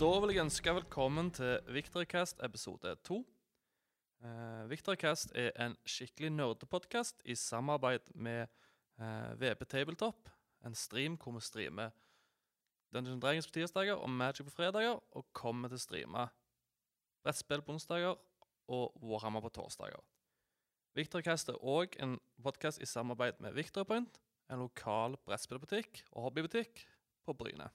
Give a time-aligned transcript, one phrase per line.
[0.00, 3.18] Da vil jeg ønske velkommen til Victorcast episode 2.
[4.24, 8.46] Uh, Victorcast er en skikkelig nerdepodkast i samarbeid med
[8.96, 10.30] uh, VP Tabletop.
[10.64, 11.92] En stream hvor vi streamer
[12.94, 16.24] Dungeon Dragons på tirsdager og Magic på fredager, og kommer til å streame
[17.20, 18.16] brettspill på onsdager
[18.72, 20.00] og Warhammer på torsdager.
[20.96, 24.16] Victorcast er òg en podkast i samarbeid med Victorpoint,
[24.48, 26.86] en lokal brettspillbutikk og hobbybutikk
[27.28, 27.68] på Bryne.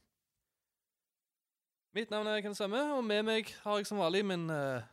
[1.95, 4.83] Mitt navn er Ken Svømme, og med meg har jeg som vanlig min eh,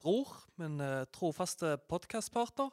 [0.00, 2.70] bror, min eh, trofaste podkastpartner,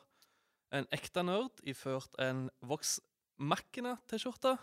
[0.80, 3.02] en ekte nerd iført en Vox
[3.36, 4.54] Machina-T-skjorte,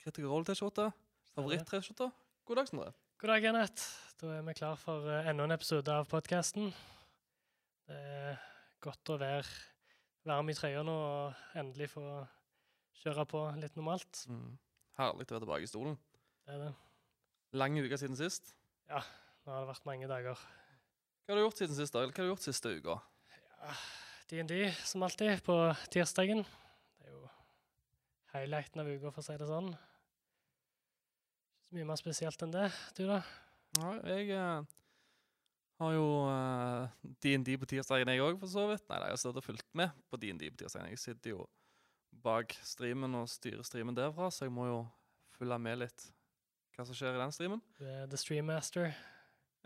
[0.00, 0.88] Critical Role-T-skjorte,
[1.34, 2.08] favoritt-T-skjorte.
[2.48, 2.96] God dag, Snorre.
[3.20, 3.92] God dag, Kenneth.
[4.16, 6.72] Da er vi klar for uh, enda en episode av podkasten.
[7.84, 8.42] Det er
[8.80, 9.44] godt å være
[10.24, 12.08] varm i trøya nå og endelig få
[13.04, 14.24] kjøre på litt normalt.
[14.32, 14.54] Mm.
[15.04, 16.00] Herlig å være tilbake i stolen.
[16.48, 16.76] Det er det.
[17.56, 18.50] Lang uke siden sist.
[18.90, 19.00] Ja,
[19.46, 20.40] nå har det vært mange dager.
[21.24, 21.94] Hva har du gjort siden sist?
[21.96, 22.96] Eller hva har du gjort siste uka?
[23.58, 23.76] Ja,
[24.28, 24.52] DND
[24.84, 25.56] som alltid på
[25.92, 26.42] tirsdagen.
[26.98, 27.22] Det er jo
[28.34, 29.70] highlighten av uka, for å si det sånn.
[31.56, 32.66] Ikke så mye mer spesielt enn det.
[32.98, 33.22] Du, da?
[33.80, 34.76] Ja, jeg eh,
[35.80, 38.84] har jo eh, DND på tirsdagen, jeg òg, for så vidt.
[38.92, 40.92] Nei, nei, jeg har stått og fulgt med på DND på tirsdagen.
[40.92, 41.48] Jeg sitter jo
[42.12, 44.78] bak streamen og styrer streamen derfra, så jeg må jo
[45.38, 46.08] følge med litt
[46.78, 47.62] hva som skjer i den streamen.
[47.82, 48.92] Er the stream master.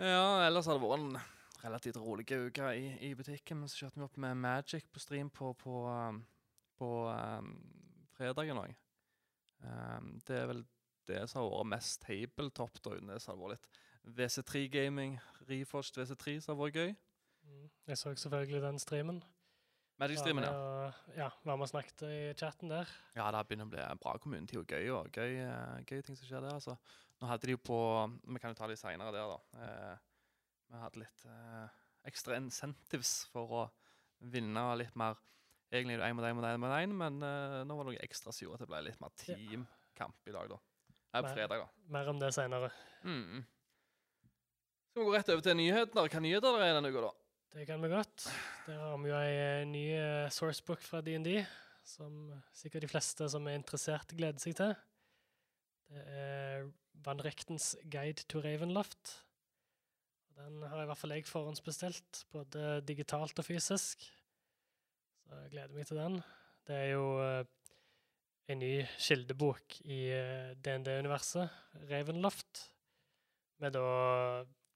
[0.01, 1.19] Ja, ellers har det vært en
[1.61, 3.61] relativt rolig uke i, i butikken.
[3.61, 6.23] Men så kjørte vi opp med Magic på stream på, på, um,
[6.81, 7.53] på um,
[8.17, 8.73] fredagen òg.
[9.61, 10.65] Um, det er vel
[11.11, 15.19] det som har vært mest tabletop da, uten det som har vært litt WC3-gaming,
[15.51, 16.97] Reforged WC3, som har vært gøy.
[17.45, 17.69] Mm.
[17.93, 19.21] Jeg så selvfølgelig den streamen.
[20.01, 20.53] Magic-streamen, ja.
[20.57, 22.89] Og, ja, Var med og snakket i chatten der.
[23.17, 26.17] Ja, det begynner å bli en bra kommunetid og gøy, og gøy, eh, gøy ting
[26.19, 26.57] som skjer der.
[26.57, 26.79] altså.
[27.20, 27.79] Nå hadde de jo på
[28.25, 29.67] Vi kan jo ta det seinere der, da.
[29.67, 30.01] Eh,
[30.73, 31.77] vi hadde litt eh,
[32.08, 33.67] ekstra incentives for å
[34.33, 35.20] vinne litt mer
[35.73, 37.95] Egentlig er det én mot én mot én mot én, men eh, nå var det
[37.95, 40.59] noe ekstra som gjorde at det ble litt mer teamkamp i dag, da.
[41.14, 41.86] Nei, på fredag, da.
[41.95, 42.69] Mer om det seinere.
[43.09, 43.41] Mm.
[44.92, 46.05] Skal vi gå rett over til nyhetene?
[46.13, 47.13] Hva nyheter det er denne uka, da?
[47.52, 48.30] Det kan vi godt.
[48.67, 51.42] Der har vi jo ei eh, ny eh, sourcebook fra DND,
[51.85, 54.73] som sikkert de fleste som er interessert, gleder seg til.
[55.92, 56.70] Det er
[57.05, 59.18] Van Rechtens Guide to Ravenloft.
[60.39, 64.08] Den har i hvert fall jeg forhåndsbestilt, både digitalt og fysisk.
[65.27, 66.18] Så jeg gleder meg til den.
[66.64, 67.45] Det er jo eh,
[68.48, 71.52] en ny kildebok i eh, DND-universet,
[71.92, 72.64] Ravenloft,
[73.61, 73.85] med da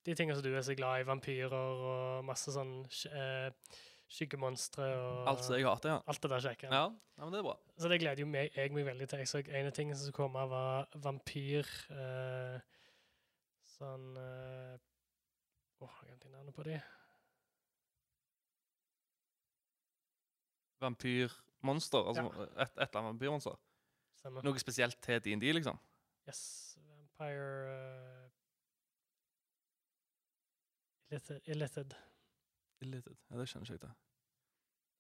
[0.07, 1.53] de tingene som du er så glad i, vampyrer
[1.91, 2.79] og masse sånn
[3.11, 3.51] eh,
[4.13, 6.01] skyggemonstre og Alt jeg hater, ja.
[6.07, 6.71] alt det der kjekke.
[6.71, 6.83] Ja,
[7.19, 7.57] ja men det er bra.
[7.77, 9.23] Så det gleder jo meg, jeg meg veldig til.
[9.23, 12.59] Jeg så en av tingene som skulle komme, var vampyr uh,
[13.77, 14.77] Sånn eh,
[15.85, 16.79] Åh, jeg glemte navnet på de.
[20.81, 22.09] Vampyrmonster.
[22.09, 23.59] Altså et, et eller annet vampyrmonster.
[24.17, 24.47] Stemmer.
[24.47, 25.77] Noe spesielt til DND, liksom.
[26.31, 26.41] Yes.
[26.89, 28.16] Vampire uh,
[31.11, 31.95] Illithid.
[32.83, 33.17] Illithid.
[33.31, 33.95] Ja, det kjenner jeg ikke til.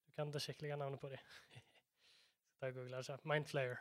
[0.06, 1.18] Du kan det skikkelige navnet på dem.
[2.56, 3.18] Skal ta og google det.
[3.24, 3.76] Mindflayer.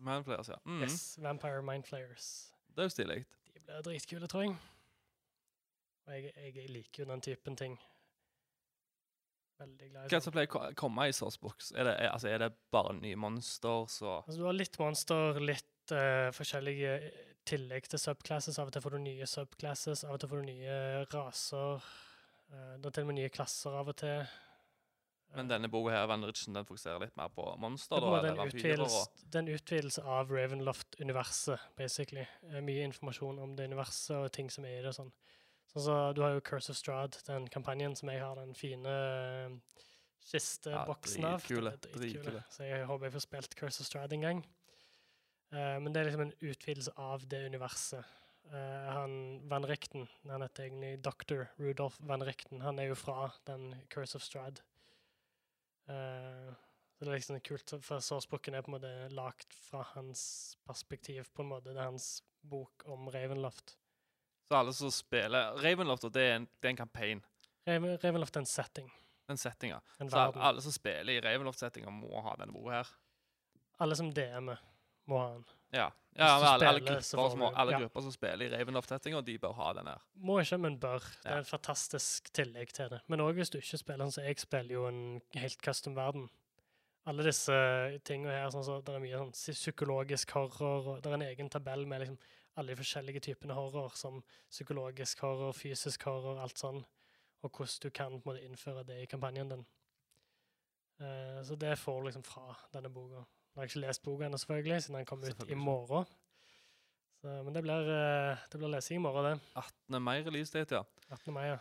[0.00, 0.58] Mindflayers, ja.
[0.64, 0.82] Mm.
[0.82, 2.26] Yes, Vampire Mindflayers.
[2.68, 3.20] Det er jo stilig.
[3.54, 4.56] De blir dritkule, tror jeg.
[6.06, 7.78] Og jeg, jeg liker jo den typen ting.
[9.60, 10.24] Veldig glad i Hva sånn.
[10.24, 11.72] som pleier å komme i Sourcebox?
[11.76, 15.40] Er det, er, altså, er det bare nye monster, så Altså, du har litt monster,
[15.44, 16.94] litt uh, forskjellige
[17.48, 18.58] tillegg til subclasses.
[18.60, 20.76] Av og til får du nye subclasses, av og til får du nye
[21.14, 21.90] raser.
[22.50, 24.24] Uh, det er til og med nye klasser av og til.
[25.34, 28.80] Men denne boka her, Vanrichen, den fokuserer litt mer på monster er da, eller vampyrer
[28.82, 32.24] det er en utvidelse av Ravenloft-universet, basically.
[32.48, 34.94] Eh, mye informasjon om det universet og ting som er i det.
[34.96, 35.12] Sånn.
[35.70, 38.96] Sånn så, du har jo Curse of Strahd, den kampanjen som jeg har den fine
[40.26, 41.38] kisteboksen av.
[41.38, 42.42] dritkule, Den er dritkule.
[42.50, 44.42] Så jeg håper jeg får spilt Curse of Strahd en gang.
[45.50, 48.16] Eh, men det er liksom en utvidelse av det universet.
[48.50, 49.14] Eh, han
[49.48, 51.44] Van Richten, han heter egentlig Dr.
[51.58, 54.62] Rudolf Van Richten, han er jo fra den Curse of Strad.
[55.90, 56.50] Eh,
[57.00, 60.22] så det er liksom kult, for sourcebooken er på en måte lagt fra hans
[60.68, 61.72] perspektiv, på en måte.
[61.72, 62.08] Det er hans
[62.44, 63.76] bok om Ravenloft.
[64.50, 67.22] Så alle som spiller Ravenloft, det er en, det er en campaign.
[67.68, 68.90] Raven, Ravenloft er en setting,
[69.30, 69.80] En setting, ja.
[70.00, 72.88] en Så alle som spiller i Ravenloft-settinga, må ha denne boka her.
[73.80, 74.58] Alle som DM-er,
[75.10, 75.48] må ha den.
[75.70, 75.86] Ja,
[76.18, 77.80] ja men alle, alle, grupper, som, alle ja.
[77.84, 80.02] grupper som spiller i Ravenloft-settinga, de bør ha den her.
[80.26, 81.06] Må ikke, men bør.
[81.22, 83.00] Det er en fantastisk tillegg til det.
[83.10, 85.02] Men òg hvis du ikke spiller den, så jeg spiller jo en
[85.38, 86.28] helt custom verden.
[87.08, 87.54] Alle disse
[88.04, 91.50] tingene her, sånn så det er mye sånn psykologisk horror, og det er en egen
[91.52, 92.18] tabell med liksom
[92.58, 94.20] alle de forskjellige typene horror, som
[94.50, 96.82] psykologisk horror, fysisk horror, alt sånn,
[97.40, 99.66] og hvordan du kan på en måte innføre det i kampanjen din.
[101.00, 103.24] Uh, så det får du liksom fra denne boka.
[103.50, 106.06] Jeg har ikke lest boka ennå, selvfølgelig, siden den kommer ut i morgen.
[107.20, 109.48] Så, men det blir, eh, det blir lesing i morgen, det.
[109.60, 110.02] 18.
[110.02, 110.84] mai release date, ja.
[111.10, 111.34] 18.
[111.34, 111.58] mai, ja.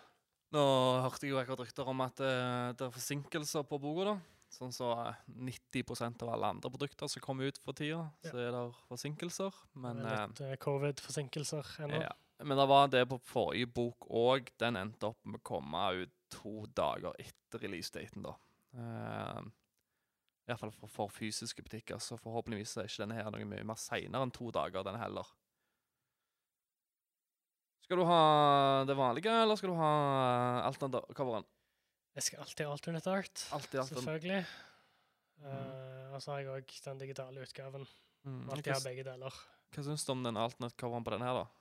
[0.55, 0.61] Nå
[1.03, 4.15] hørte jeg jo akkurat rykter om at eh, det er forsinkelser på boka, da.
[4.53, 5.19] Sånn så eh,
[5.49, 8.31] 90% av alle andre produkter som kommer ut for tida, Ja.
[8.31, 9.59] så er det forsinkelser.
[9.75, 12.01] Men, Det er litt eh, covid-forsinkelser eh, ennå.
[12.07, 12.15] ja.
[12.39, 14.47] Men det var det på forrige bok òg.
[14.61, 18.31] Den endte opp med å komme ut to dager etter releasedaten, da.
[18.77, 19.41] Uh,
[20.49, 24.25] Iallfall for, for fysiske butikker, så forhåpentligvis er ikke denne her noe mye mer seinere
[24.25, 25.29] enn to dager, denne heller.
[27.85, 28.23] Skal du ha
[28.85, 29.93] det vanlige, eller skal du ha
[30.67, 31.47] alternativ-coveren?
[32.17, 33.95] Jeg skal alltid ha alternate art, Alltid alternativ.
[33.95, 34.41] selvfølgelig.
[35.39, 37.87] Uh, og så har jeg òg den digitale utgaven.
[38.27, 38.43] Mm.
[38.51, 39.39] Alltid ha begge deler.
[39.73, 41.58] hva syns du om den alternate-coveren på den her, da?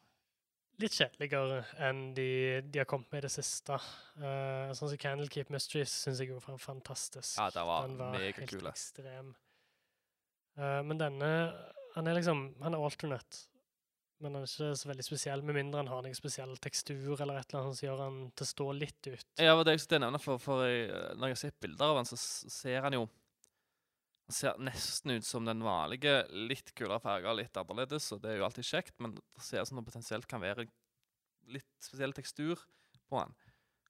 [0.78, 2.28] Litt kjedeligere enn de,
[2.62, 3.74] de har kommet med i det siste.
[4.20, 7.34] Uh, sånn som Candlekeep Mysteries syns jeg var fantastisk.
[7.40, 8.70] Ja, den var Den var helt kule.
[8.70, 9.32] ekstrem.
[10.58, 11.30] Uh, men denne
[11.96, 13.48] Han er liksom Han er alternate,
[14.22, 17.38] men han er ikke så veldig spesiell, med mindre han har noen spesiell tekstur eller
[17.40, 19.26] et eller annet som gjør han til å stå litt ut.
[19.38, 20.88] Ja, det var det jeg skulle nevne, for, for jeg,
[21.18, 23.06] når jeg har sett bilder av han, så ser han jo
[24.28, 26.18] Han ser nesten ut som den vanlige.
[26.28, 29.70] Litt kulere farger, litt annerledes, og det er jo alltid kjekt, men det ser ut
[29.70, 30.66] som det potensielt kan være
[31.48, 32.60] litt spesiell tekstur
[33.08, 33.32] på han.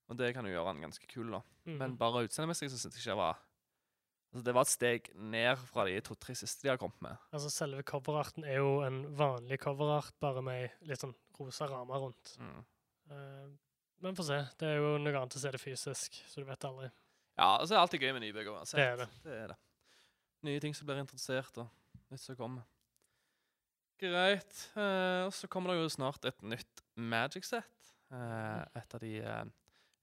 [0.09, 1.43] Og det kan jo gjøre han ganske kul, da.
[1.67, 1.77] Mhm.
[1.81, 3.45] Men bare utseendemessig så syns jeg ikke det var
[4.29, 7.17] Altså, det var et steg ned fra de to-tre siste de har kommet med.
[7.33, 12.35] Altså Selve coverarten er jo en vanlig coverart, bare med litt sånn rosa ramme rundt.
[12.37, 12.59] Mm.
[13.09, 13.47] Uh,
[14.05, 14.37] men få se.
[14.61, 16.91] Det er jo noe annet å se det fysisk, så du vet aldri.
[17.39, 18.77] Ja, og så er det alltid gøy med nybygg uansett.
[18.77, 19.09] Det er det.
[19.25, 19.57] Det er det.
[20.47, 21.67] Nye ting som blir interessert, og
[22.11, 22.67] nytt som kommer.
[23.99, 24.55] Greit.
[24.79, 27.93] Eh, og så kommer det jo snart et nytt Magic-sett.
[28.15, 29.49] Eh, et av de eh,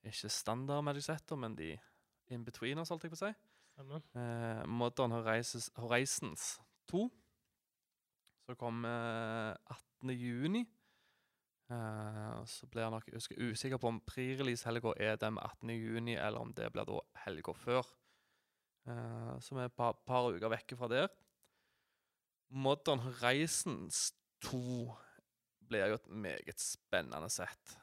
[0.04, 1.72] ikke standard Magic-setter, men de
[2.32, 3.32] in-betweeners, holdt jeg på å si.
[3.76, 6.56] Eh, Modern Horizons, Horizons
[6.92, 7.06] 2.
[8.46, 10.16] Så kommer eh, 18.
[10.16, 10.66] juni.
[11.66, 13.08] Uh, så blir jeg nok
[13.42, 15.72] usikker på om pre-release-helga er den 18.
[15.74, 17.88] juni, eller om det blir da helga før.
[18.86, 21.08] Eh, så er et par, par uker vekke fra der.
[22.54, 24.12] Modern Horizons
[24.46, 24.94] 2
[25.66, 27.78] blir jo et meget spennende sett.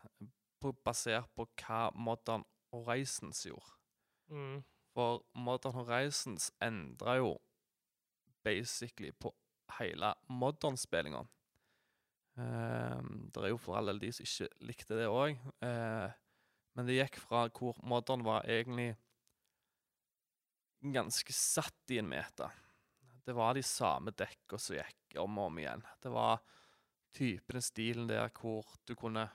[0.86, 3.74] Basert på hva Modern Horizons gjorde.
[4.32, 4.62] Mm.
[4.94, 7.34] For Modern Horizons endra jo
[8.44, 9.34] basically på
[9.80, 11.24] hele modern-spillinga.
[12.36, 15.38] det er jo for all del de som ikke likte det òg.
[16.76, 18.96] men det gikk fra hvor modern var egentlig
[20.92, 22.50] ganske satt i en meta.
[23.24, 25.86] Det var de samme dekka som gikk om og om igjen.
[26.04, 26.42] Det var
[27.16, 29.30] typen stilen der hvor du kunne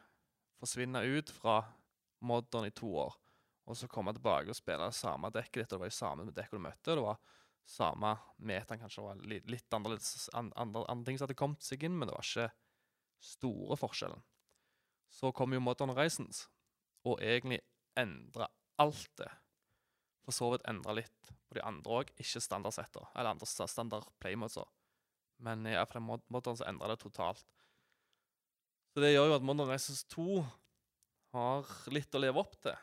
[0.59, 1.63] forsvinne ut fra
[2.21, 3.17] modderen i to år
[3.69, 5.73] og så komme tilbake og spille samme dekket ditt.
[5.73, 6.95] og Det var jo samme dekket du møtte.
[6.97, 7.19] Det var
[7.69, 11.99] samme meteren kanskje det var litt annerledes andre, andre ting som hadde kommet seg inn,
[11.99, 12.49] men det var ikke
[13.21, 14.25] store forskjellen.
[15.13, 16.47] Så kom jo Modern Horizons
[17.09, 17.61] og egentlig
[17.99, 18.49] endra
[18.81, 19.29] alt det.
[20.29, 24.05] For så vidt endra litt på de andre òg, ikke standardsetter, eller andre sta- standard
[24.21, 24.61] playmodes.
[25.41, 25.73] Men i
[26.05, 27.47] mod Modern så endra det totalt.
[28.93, 30.43] Så det gjør jo at Modern Races 2
[31.33, 32.77] har litt å leve opp til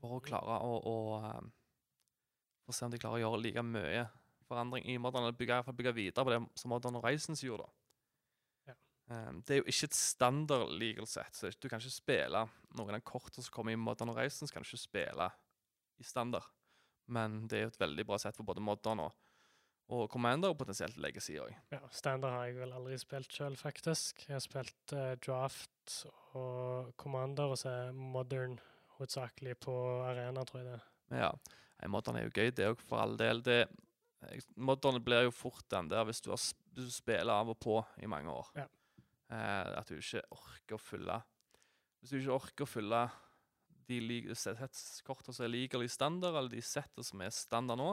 [0.00, 0.94] for å klare å, å
[1.24, 1.50] um,
[2.64, 4.06] For å se om de klarer å gjøre like mye
[4.48, 7.68] forandring i Modern, eller bygge, bygge videre på det som Modern Races gjorde.
[8.68, 8.76] Ja.
[9.08, 12.44] Um, det er jo ikke et standard legal set, så du kan ikke spille
[12.76, 15.30] noen av kortene som kommer i Modern Races, kan du ikke spille
[16.00, 16.46] i standard.
[17.10, 19.14] Men det er jo et veldig bra sett for både Modern og,
[19.90, 21.52] og Commander, og potensielt Legacy òg.
[21.74, 24.24] Ja, Standard har jeg vel aldri spilt sjøl, faktisk.
[24.28, 25.96] Jeg har spilt eh, Draft
[26.38, 28.58] og Commander, og så er Modern
[28.96, 29.74] hovedsakelig på
[30.06, 30.80] arena, tror jeg det.
[31.22, 31.32] Ja.
[31.90, 33.40] Modern er jo gøy, det òg, for all del.
[33.42, 33.64] Det,
[34.60, 36.42] Modern blir jo fort den der hvis du, har,
[36.76, 38.52] du spiller av og på i mange år.
[38.60, 38.68] Ja.
[39.30, 41.16] Eh, at du ikke orker å fylle
[42.00, 43.02] Hvis du ikke orker å fylle
[43.90, 47.90] de setter kortene som er legally standard, eller de settene som er standard nå,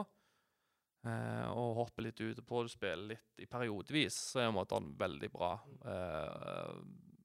[1.08, 5.30] eh, og hopper litt ut på, det, spiller litt i periodevis, så er Modern veldig
[5.34, 5.52] bra
[5.84, 6.74] eh,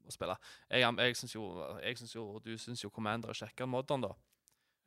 [0.03, 0.36] å spille.
[0.70, 1.48] Jeg, jeg syns jo,
[2.18, 4.13] jo Du syns jo Commander er kjekkere enn Modern, da.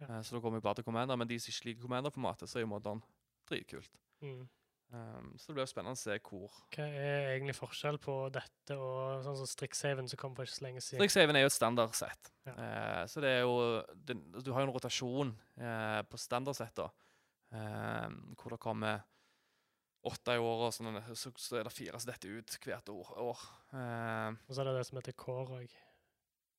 [0.02, 0.10] Ja.
[0.10, 2.60] Eh, Så da kommer vi bare til Commander, men de som ikke liker Commander-formatet, så
[2.60, 3.02] er jo Modern
[3.48, 3.92] dritkult.
[4.24, 4.44] Mm.
[4.94, 9.24] Um, så det blir spennende å se hvor Hva er egentlig forskjell på dette og
[9.24, 11.02] sånn som Strixhaven, som kom for ikke så lenge siden?
[11.02, 12.30] Strixhaven er jo et standardsett.
[12.46, 12.54] Ja.
[12.54, 13.56] Uh, så det er jo
[14.06, 14.16] det,
[14.46, 17.06] Du har jo en rotasjon uh, på standardsettet,
[17.56, 19.02] uh, hvor det kommer
[20.06, 23.10] åtte i året, og sånn, så, så er det fire som detter ut hvert år.
[23.26, 23.42] år.
[23.74, 25.74] Eh, Og så er det det som heter core òg.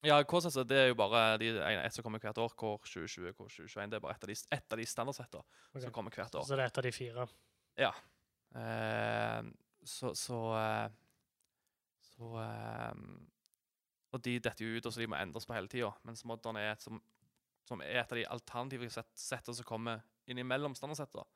[0.06, 2.52] ja, K-satser det er jo bare de, ett som kommer hvert år.
[2.60, 3.94] Core 2020, Core 2021.
[3.94, 6.48] Det er bare ett av de, et av de standardsettene som kommer hvert år.
[6.48, 7.28] Så det er et av de fire.
[7.78, 8.04] Eh,
[8.56, 10.92] så så, eh,
[12.02, 12.94] så eh,
[14.12, 15.92] Og de detter jo ut, og så de må endres på hele tida.
[16.08, 17.02] Mens Modern er et som,
[17.68, 21.28] som er et av de alternative setter settene som kommer innimellom standardsetter.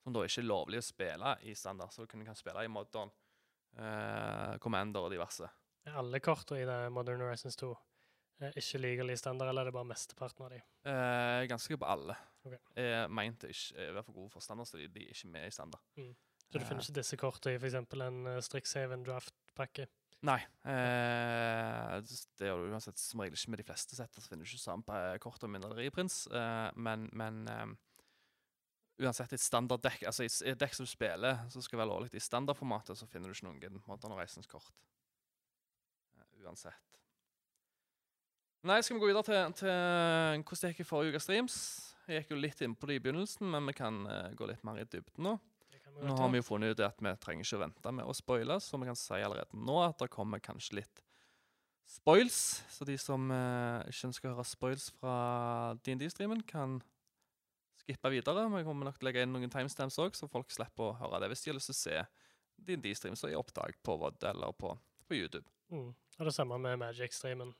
[0.00, 2.70] Som da ikke er lovlig å spille i standard, så du kan kan spille i
[2.70, 3.10] Modern,
[3.76, 5.50] eh, Commander og diverse.
[5.84, 7.74] Er alle kortene i det Modern Horizons 2
[8.40, 10.60] er ikke legal i standard, eller er det bare mesteparten av de?
[10.88, 12.16] Eh, ganske på alle.
[12.46, 12.60] Okay.
[12.80, 15.48] Er meint å ikke er for gode for standard, så de, de er ikke med
[15.50, 15.82] i standard.
[16.50, 17.76] Så du finner ikke disse kortene i f.eks.
[17.78, 19.86] en uh, Strixhaven draft-pakke?
[20.26, 20.40] Nei.
[20.68, 21.94] Eh,
[22.36, 24.20] det gjør du uansett som regel ikke med de fleste setter.
[24.20, 26.26] Så finner du ikke samme på kort og mindre reprins.
[26.28, 27.70] Eh, men men eh,
[29.00, 32.20] uansett, et standarddekk Altså i i dekk som du spiller, som skal være lovlig i
[32.20, 34.74] standardformatet, så finner du ikke noen Modern Horizons-kort.
[36.18, 37.00] Eh, uansett.
[38.68, 41.56] Nei, skal vi gå videre til, til hvordan det gikk i forrige ukes streams?
[42.10, 44.64] Jeg gikk jo litt inn på det i begynnelsen, men vi kan uh, gå litt
[44.66, 45.38] mer i dybden nå.
[46.00, 48.56] Nå har vi jo funnet ut at vi trenger ikke å vente med å spoile,
[48.62, 51.02] så vi kan si allerede nå at det kommer kanskje litt
[51.90, 52.62] spoils.
[52.70, 55.14] Så de som eh, ikke ønsker å høre spoils fra
[55.84, 56.78] DND-streamen, kan
[57.82, 58.46] skippe videre.
[58.54, 61.22] Vi kommer nok til å legge inn noen timestamps òg, så folk slipper å høre
[61.22, 62.04] det hvis de har lyst til å se
[62.60, 64.74] DND-stream så i opptak på VOD eller på,
[65.08, 65.48] på YouTube.
[65.72, 65.90] Mm.
[65.92, 67.54] Og det samme med Magic-streamen.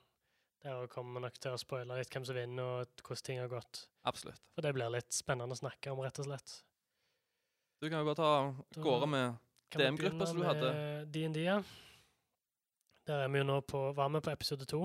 [0.60, 3.48] Der kommer vi nok til å spoile litt hvem som vinner, og hvordan ting har
[3.48, 3.86] gått.
[4.04, 4.42] Absolutt.
[4.52, 6.58] For det blir litt spennende å snakke om, rett og slett.
[7.80, 9.36] Du kan jo bare ta gårde med
[9.72, 10.72] DM-gruppa som du hadde?
[10.72, 11.62] med D&D, ja.
[13.08, 14.82] Der er vi jo nå på, var vi på episode to.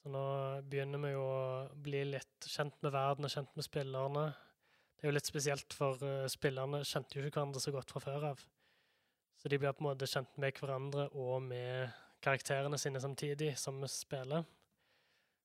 [0.00, 0.22] Så nå
[0.64, 1.44] begynner vi jo å
[1.84, 4.24] bli litt kjent med verden og kjent med spillerne.
[4.96, 8.00] Det er jo litt spesielt, for uh, spillerne kjente jo ikke hverandre så godt fra
[8.00, 8.44] før av.
[9.36, 11.92] Så de blir på en måte kjent med hverandre og med
[12.24, 14.48] karakterene sine samtidig som vi spiller.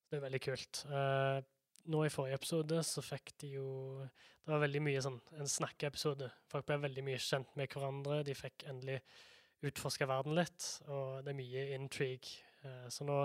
[0.07, 0.85] Det er veldig kult.
[0.87, 1.41] Eh,
[1.89, 3.67] nå i forrige episode så fikk de jo
[4.01, 6.27] Det var veldig mye sånn en snakkeepisode.
[6.49, 8.23] Folk ble veldig mye kjent med hverandre.
[8.25, 8.97] De fikk endelig
[9.61, 12.41] utforska verden litt, og det er mye intrigue.
[12.65, 13.19] Eh, så nå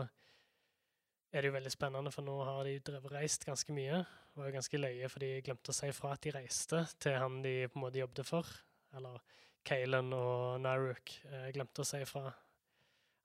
[1.32, 4.02] er det jo veldig spennende, for nå har de drevet reist ganske mye.
[4.36, 7.40] Var jo ganske løye, for de glemte å si fra at de reiste til han
[7.44, 8.52] de på en måte jobbet for.
[8.96, 9.24] Eller
[9.66, 12.28] Kalen og Naruk eh, glemte å si fra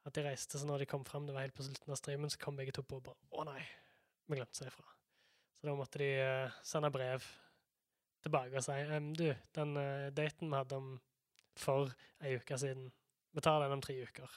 [0.07, 2.31] at de reiste, så når de kom fram, det var helt på slutten av streamen,
[2.31, 3.61] så kom begge to på og bare Å nei,
[4.25, 4.87] vi glemte å si fra.
[5.61, 7.25] Så da måtte de uh, sende brev
[8.25, 10.95] tilbake og si um, Du, den uh, daten vi hadde om
[11.59, 11.91] for
[12.23, 12.87] ei uke siden,
[13.35, 14.31] vi tar den om tre uker.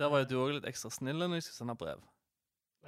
[0.00, 2.02] Der var jo du òg litt ekstra snill når de skulle sende brev.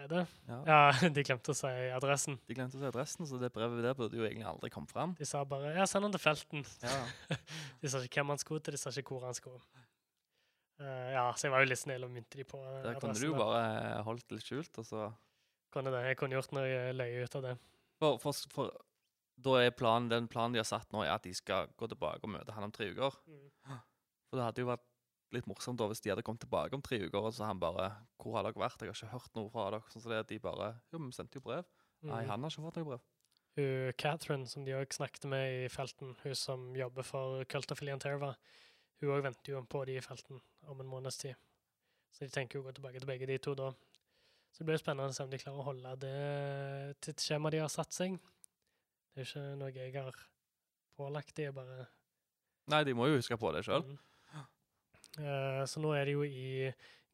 [0.00, 0.24] Er det?
[0.48, 0.58] Ja.
[0.66, 0.80] Ja,
[1.14, 2.40] de glemte å si adressen.
[2.48, 5.14] De glemte å si adressen, så det brevet der burde jo egentlig aldri kommet fram.
[5.18, 6.66] De sa bare 'ja, send den til felten'.
[6.82, 7.38] Ja.
[7.82, 9.62] De sa ikke hvem han skulle til, de sa ikke hvor han skulle.
[10.80, 12.86] Uh, ja, så jeg var jo litt snill og mynte de på adressen.
[12.88, 15.10] Der kunne du jo bare holdt det litt skjult, og så
[15.70, 16.04] Kunne det.
[16.08, 17.56] Jeg kunne gjort noe løye ut av det.
[18.00, 18.72] For, for, for
[19.40, 22.24] da er planen, den planen de har satt nå, er at de skal gå tilbake
[22.26, 23.18] og møte han om tre uker.
[24.30, 24.86] For det hadde jo vært
[25.34, 27.92] litt morsomt da hvis de hadde kommet tilbake om tre uker, og så han bare
[28.18, 28.82] 'Hvor har dere vært?
[28.82, 31.38] Jeg har ikke hørt noe fra dere.' Sånn som det de bare 'Jo, vi sendte
[31.38, 31.64] jo brev.'
[32.02, 32.28] Nei, Mm.
[32.28, 33.00] han har ikke fått noe brev.
[33.56, 37.80] Hun Catherine, som de òg snakket med i felten, hun som jobber for Cult of
[37.80, 38.36] Terva,
[39.00, 41.34] hun òg venter jo på de i felten om en måneds tid.
[42.10, 43.72] Så de tenker jo å gå tilbake til begge de to da.
[44.50, 47.72] Så det blir spennende å se om de klarer å holde det tidsskjemaet de har
[47.72, 48.18] satt seg.
[49.10, 50.22] Det er jo ikke noe jeg har
[50.98, 51.86] pålagt de, bare
[52.70, 53.82] Nei, de må jo huske på det sjøl.
[53.82, 53.98] Mm.
[55.18, 56.70] Uh, så nå er det jo i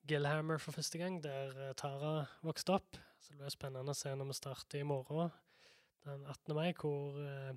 [0.06, 2.98] Gillhammer for første gang, der eh, Tara vokste opp.
[3.18, 5.32] Så det blir spennende å se når vi starter i morgen,
[6.06, 6.52] den 18.
[6.54, 7.56] mai, hvor, uh,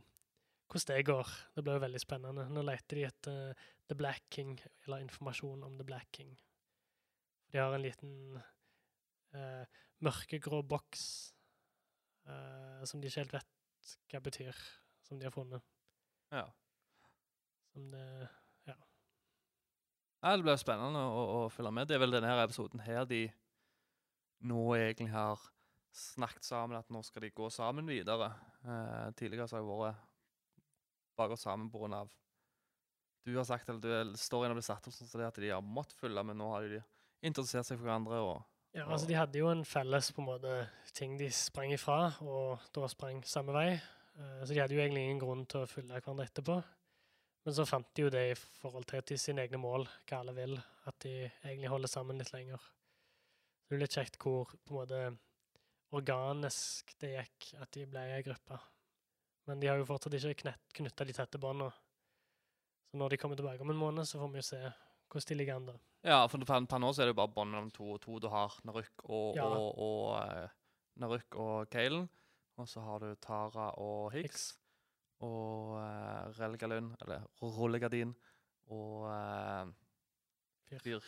[0.72, 1.34] hvordan det går.
[1.54, 2.48] Det blir jo veldig spennende.
[2.50, 4.56] Nå leter de etter The Black King,
[4.86, 6.34] eller informasjon om The Black King.
[7.52, 8.40] De har en liten
[9.36, 11.04] eh, mørkegrå boks
[12.30, 14.62] uh, som de ikke helt vet hva betyr,
[15.06, 15.66] som de har funnet.
[16.32, 16.46] Ja.
[17.74, 18.06] Som det
[20.20, 21.88] Nei, det blir spennende å, å følge med.
[21.88, 23.22] Det er vel denne her episoden her de
[24.50, 25.40] nå egentlig har
[25.96, 28.28] snakket sammen at nå skal de gå sammen videre.
[28.66, 30.10] Uh, tidligere så har jeg vært
[31.20, 32.12] bare gått sammen av
[33.24, 35.64] Du har sagt, eller du, står storyen har blitt satt opp sånn at de har
[35.64, 36.82] måttet følge, men nå har de
[37.24, 38.20] interessert seg for hverandre.
[38.20, 40.58] og Ja, altså De hadde jo en felles på en måte
[40.94, 43.70] ting de sprang ifra, og da sprang samme vei.
[43.74, 46.60] Eh, så de hadde jo egentlig ingen grunn til å følge hverandre etterpå.
[47.46, 50.36] Men så fant de jo det i forhold til, til sine egne mål, hva alle
[50.38, 50.58] vil,
[50.90, 52.62] at de egentlig holder sammen litt lenger.
[52.62, 55.02] Så det er litt kjekt hvor på en måte
[55.98, 58.60] organisk det gikk at de ble ei gruppe.
[59.50, 61.74] Men de har jo fortsatt ikke knytta de tette båndene.
[62.90, 64.62] Så når de kommer tilbake om en måned, så får vi jo se
[65.12, 65.74] hvordan de ligger an da.
[66.04, 68.20] Ja, for per, nå så er det bare bånd mellom to og to.
[68.24, 69.44] Du har Naruk og, Ja.
[69.44, 70.50] og, og uh,
[71.02, 72.08] Naruk og Kalen.
[72.60, 74.24] Og så har du Tara og Hicks.
[74.24, 74.48] Hicks.
[75.24, 78.14] Og uh, Relgalund, eller Rullegardin,
[78.68, 79.68] og uh,
[80.70, 80.80] Fyr.
[80.84, 81.00] Fyr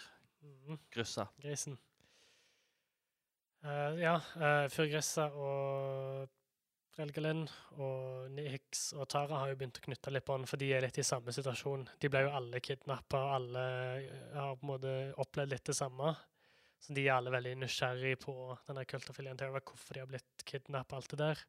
[0.41, 0.79] Mhm.
[0.91, 1.27] Gryssa.
[1.41, 1.75] Grisen.
[3.63, 6.29] Uh, ja, uh, Fyrgrissa og
[7.01, 7.43] Relgalin
[7.81, 11.00] og Nix og Tara har jo begynt å knytte litt bånd, for de er litt
[11.01, 11.88] i samme situasjon.
[12.00, 13.63] De ble jo alle kidnappa, og alle
[14.03, 14.93] eh, har på en måte
[15.24, 16.13] opplevd litt det samme.
[16.81, 18.36] Så de er alle veldig nysgjerrige på
[18.67, 21.43] denne kultafilien til hvorfor de har blitt kidnappa, alt det der.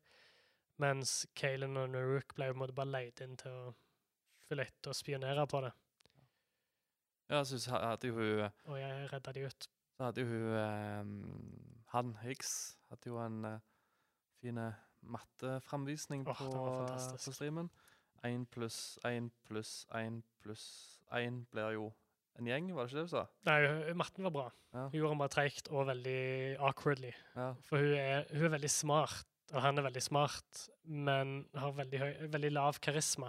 [0.83, 3.73] Mens Kaylin og Naruk ble jo på en måte bare leid inn til å
[4.49, 5.73] følge etter og spionere på det.
[7.33, 9.69] Ja, så s- hadde jo hun Og jeg redda de ut.
[9.97, 11.13] Så hadde jo hun um,
[11.95, 12.53] Han Higgs
[12.91, 13.59] hadde jo en uh,
[14.43, 14.59] fin
[15.03, 17.71] matteframvisning på, på streamen.
[18.23, 20.67] Én pluss én pluss én pluss
[21.11, 21.91] én blir jo
[22.39, 23.25] en gjeng, var det ikke det du sa?
[23.45, 24.47] Nei, matten var bra.
[24.73, 24.87] Ja.
[24.87, 26.23] Hun gjorde den bare treigt og veldig
[26.65, 27.11] awkwardly.
[27.37, 27.51] Ja.
[27.67, 32.01] For hun er, hun er veldig smart, og han er veldig smart, men har veldig,
[32.01, 33.29] høy, veldig lav karisma.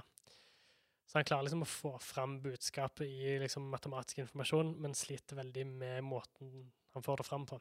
[1.09, 5.67] Så han klarer liksom å få fram budskapet i liksom matematisk informasjon, men sliter veldig
[5.73, 7.59] med måten han får det fram på.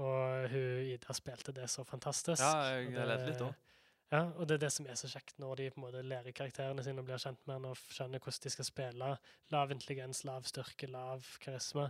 [0.00, 2.40] Og hun Ida spilte det så fantastisk.
[2.42, 3.50] Ja, jeg og ledde litt også.
[3.50, 3.66] òg.
[4.10, 6.34] Ja, og det er det som er så kjekt når de på en måte lærer
[6.34, 9.10] karakterene sine og blir kjent med henne og skjønner hvordan de skal spille.
[9.54, 11.84] Lav intelligens, lav styrke, lav karisma.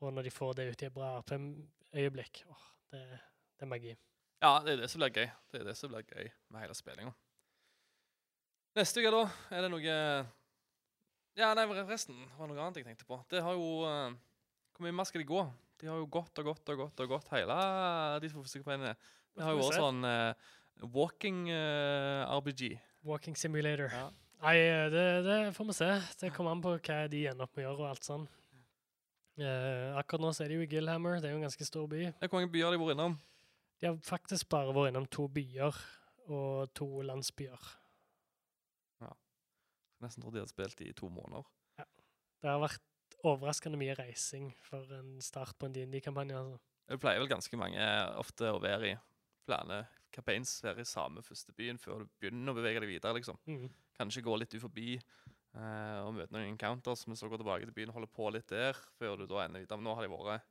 [0.00, 2.62] Og når de får det ut i et bra RP-øyeblikk, åh,
[2.94, 3.02] det,
[3.58, 3.92] det er magi.
[4.42, 5.28] Ja, det er det som blir gøy.
[5.52, 7.12] Det er det som blir gøy med hele spillinga.
[8.78, 9.84] Neste uke, da, er det noe
[11.36, 13.20] Ja, nei, forresten, det var noe annet jeg tenkte på.
[13.28, 14.16] Det har jo eh,
[14.72, 15.44] Hvor mye mer skal de gå?
[15.82, 17.54] De har jo gått og gått og gått og gått hele
[18.22, 18.92] de to første kampanje.
[19.34, 20.52] Det har jo vært sånn uh,
[20.94, 22.76] walking uh, RBG.
[23.08, 23.90] Walking simulator.
[23.90, 24.04] Ja.
[24.44, 24.54] Nei,
[24.92, 25.88] det, det får vi se.
[26.20, 28.28] Det kommer an på hva de ender opp med å gjøre og alt sånn.
[29.40, 31.18] Uh, akkurat nå så er de jo i Gillhammer.
[31.18, 32.04] Det er jo en ganske stor by.
[32.20, 33.18] Hvor mange byer har de vært innom?
[33.82, 35.82] De har faktisk bare vært innom to byer
[36.30, 37.68] og to landsbyer.
[39.02, 39.10] Ja.
[40.06, 41.50] Nesten trodde de hadde spilt i to måneder.
[41.82, 41.90] Ja.
[42.38, 42.86] Det har vært
[43.22, 46.38] overraskende mye reising for en start på en DND-kampanje.
[46.38, 46.60] Altså.
[46.90, 47.88] Det pleier vel ganske mange
[48.20, 48.94] ofte å være i
[49.46, 53.38] flere campaigns, være i samme første byen før du begynner å bevege deg videre, liksom.
[53.48, 53.68] Mm.
[53.98, 57.76] Kanskje gå litt ut forbi eh, og møte noen encounters, men så gå tilbake til
[57.76, 59.78] byen og holde på litt der, før du da ender videre.
[59.80, 60.50] Men nå har de vært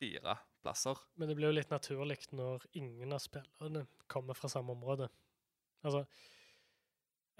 [0.00, 1.00] fire plasser.
[1.20, 5.08] Men det blir jo litt naturlig når ingen av spillerne kommer fra samme område.
[5.84, 6.04] Altså,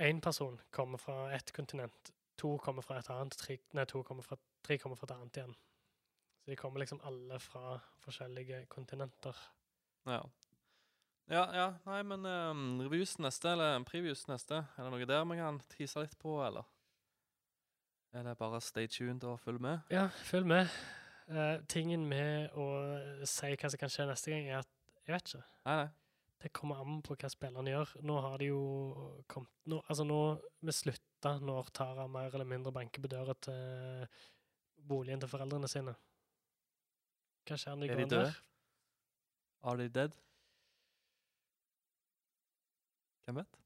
[0.05, 4.27] én person kommer fra ett kontinent, to kommer fra et annet, tre, nei, to kommer
[4.27, 5.55] fra, tre kommer fra et annet igjen.
[6.45, 9.39] Så de kommer liksom alle fra forskjellige kontinenter.
[10.09, 10.21] Ja.
[11.33, 15.39] Ja, ja, nei, men um, reviews neste, eller previews neste, er det noe der vi
[15.39, 16.69] kan tise litt på, eller?
[18.13, 19.81] Er det bare stay tuned og følg med?
[19.91, 20.69] Ja, følg med.
[21.25, 22.69] Uh, tingen med å
[23.25, 24.71] si hva som kan skje neste gang, er at
[25.07, 25.47] jeg vet ikke.
[25.65, 25.89] Nei, nei.
[26.45, 27.97] Det kommer an på hva spillerne gjør.
[28.05, 28.63] Nå har de jo
[29.33, 30.19] kommet nå, Altså, nå
[30.61, 34.05] vi slutta når Tara mer eller mindre banker på døra til
[34.89, 35.95] boligen til foreldrene sine.
[37.45, 38.29] Hva skjer når de går de døde?
[38.31, 38.41] der?
[39.65, 40.17] Are they dead?
[43.25, 43.59] Hvem vet?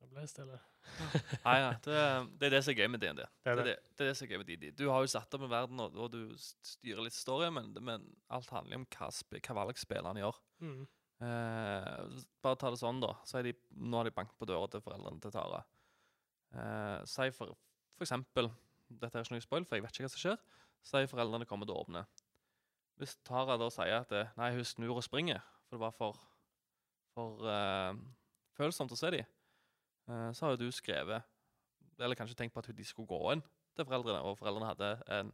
[0.00, 0.58] Da ble jeg stille.
[1.46, 2.00] Nei, ja, det,
[2.38, 3.22] det er det som er gøy med DND.
[3.24, 3.76] Det Det er det.
[3.96, 4.66] det, er det som er gøy med DD.
[4.78, 8.04] Du har jo satt opp en verden, og, og du styrer litt story, men, men
[8.34, 10.38] alt handler om hva, hva valg spillerne gjør.
[10.62, 10.82] Mm.
[11.24, 13.14] Eh, bare ta det sånn, da.
[13.26, 15.62] Så er de, nå har de banket på døra til foreldrene til Tara.
[16.54, 17.56] Eh, si for,
[17.96, 18.52] for eksempel
[19.00, 20.38] Dette er ikke noe spoil, for jeg vet ikke hva som skjer.
[20.84, 22.04] sier foreldrene kommer til å åpne.
[23.00, 26.18] Hvis Tara da sier at eh, nei, hun snur og springer, for det var for,
[27.14, 27.94] for uh,
[28.54, 29.24] følsomt å se dem,
[30.10, 31.24] uh, så har jo du skrevet
[31.98, 33.42] Eller kanskje tenkt på at de skulle gå inn
[33.74, 35.32] til foreldrene, og foreldrene hadde en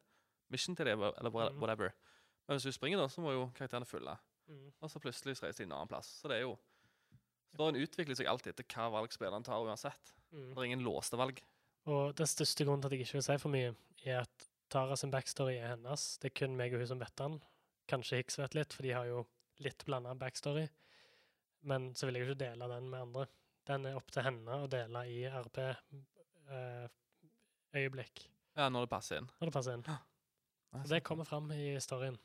[0.53, 1.61] mission til dem, eller Mhm.
[1.61, 1.93] whatever.
[2.47, 4.17] Men hvis hun springer, da, så må jo karakterene følge.
[4.49, 4.73] Mm.
[4.81, 6.07] Og så plutselig så reiser de en annen plass.
[6.21, 6.59] Så det er jo
[7.51, 10.13] Storyen utvikler seg alltid etter hva valg spilleren tar, uansett.
[10.31, 10.51] Mm.
[10.55, 11.41] Det er ingen låste valg.
[11.91, 13.71] Og den største grunnen til at jeg ikke vil si for mye,
[14.07, 16.03] er at Tara sin backstory er hennes.
[16.23, 17.35] Det er kun meg og hun som vet den.
[17.91, 19.25] Kanskje Hicks vet litt, for de har jo
[19.65, 20.67] litt blanda backstory.
[21.67, 23.25] Men så vil jeg jo ikke dele den med andre.
[23.67, 28.17] Den er opp til henne å dele i RP-øyeblikk,
[28.57, 29.29] Ja, når det passer inn.
[29.41, 29.85] når det passer inn.
[29.87, 32.17] Nei, Så det kommer fram i storyen.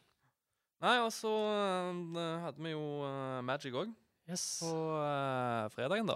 [0.82, 3.94] Nei, og så øh, hadde vi jo øh, Magic òg
[4.30, 4.60] Yes.
[4.60, 6.16] på uh, fredagen, da.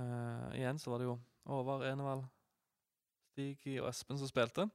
[0.00, 1.12] Eh, igjen så var det jo
[1.50, 2.28] Håvard Enevald,
[3.30, 4.68] Stigi og Espen som spilte.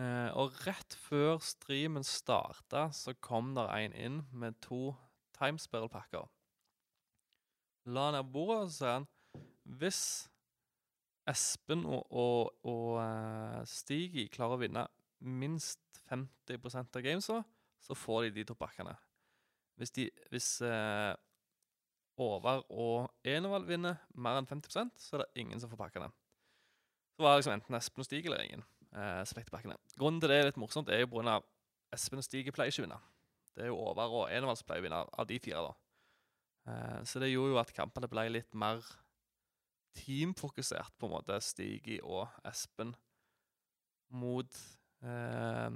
[0.00, 4.94] Eh, og rett før streamen starta, så kom der en inn med to
[5.38, 6.28] timespell-pakker.
[7.84, 9.08] la han ned bordet, og så sier han
[9.64, 10.28] Hvis
[11.26, 14.86] Espen og, og, og eh, Stig klarer å vinne
[15.22, 17.42] minst 50% av gamesa,
[17.80, 18.94] så får de de to pakkene.
[19.78, 21.14] Hvis, de, hvis eh,
[22.18, 26.10] Håvard og Enevald vinner mer enn 50% så er det ingen som får pakkene.
[27.16, 29.78] Så var det liksom enten Espen og Stig eller ingen eh, som fikk pakkene.
[29.96, 31.46] Grunnen til det er litt morsomt, er jo av
[31.92, 33.00] Espen og Stig pleier ikke å vinne.
[33.52, 35.72] Det er jo over og Enevald som pleier å vinne av de fire, da.
[36.72, 38.84] Eh, så det gjorde jo at kampene ble litt mer
[39.98, 42.94] teamfokusert, på en måte, Stigi og Espen
[44.12, 44.60] mot
[45.04, 45.70] eh,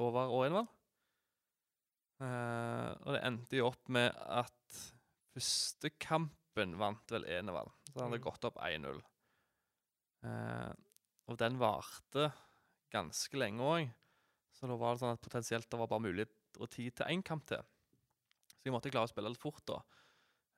[0.00, 0.72] over og Enevald.
[2.18, 4.80] Eh, og det endte jo opp med at
[5.38, 7.70] første kampen vant vel Enevald.
[7.88, 8.24] Så han hadde Mm.
[8.26, 9.02] gått opp 1-0.
[10.24, 10.72] Eh,
[11.28, 12.32] og den varte
[12.92, 13.90] ganske lenge òg.
[14.52, 16.26] Så da var det sånn at potensielt det var bare mulig
[16.58, 17.62] og tid til én kamp til.
[18.58, 19.78] Så jeg måtte klare å spille litt fort, da.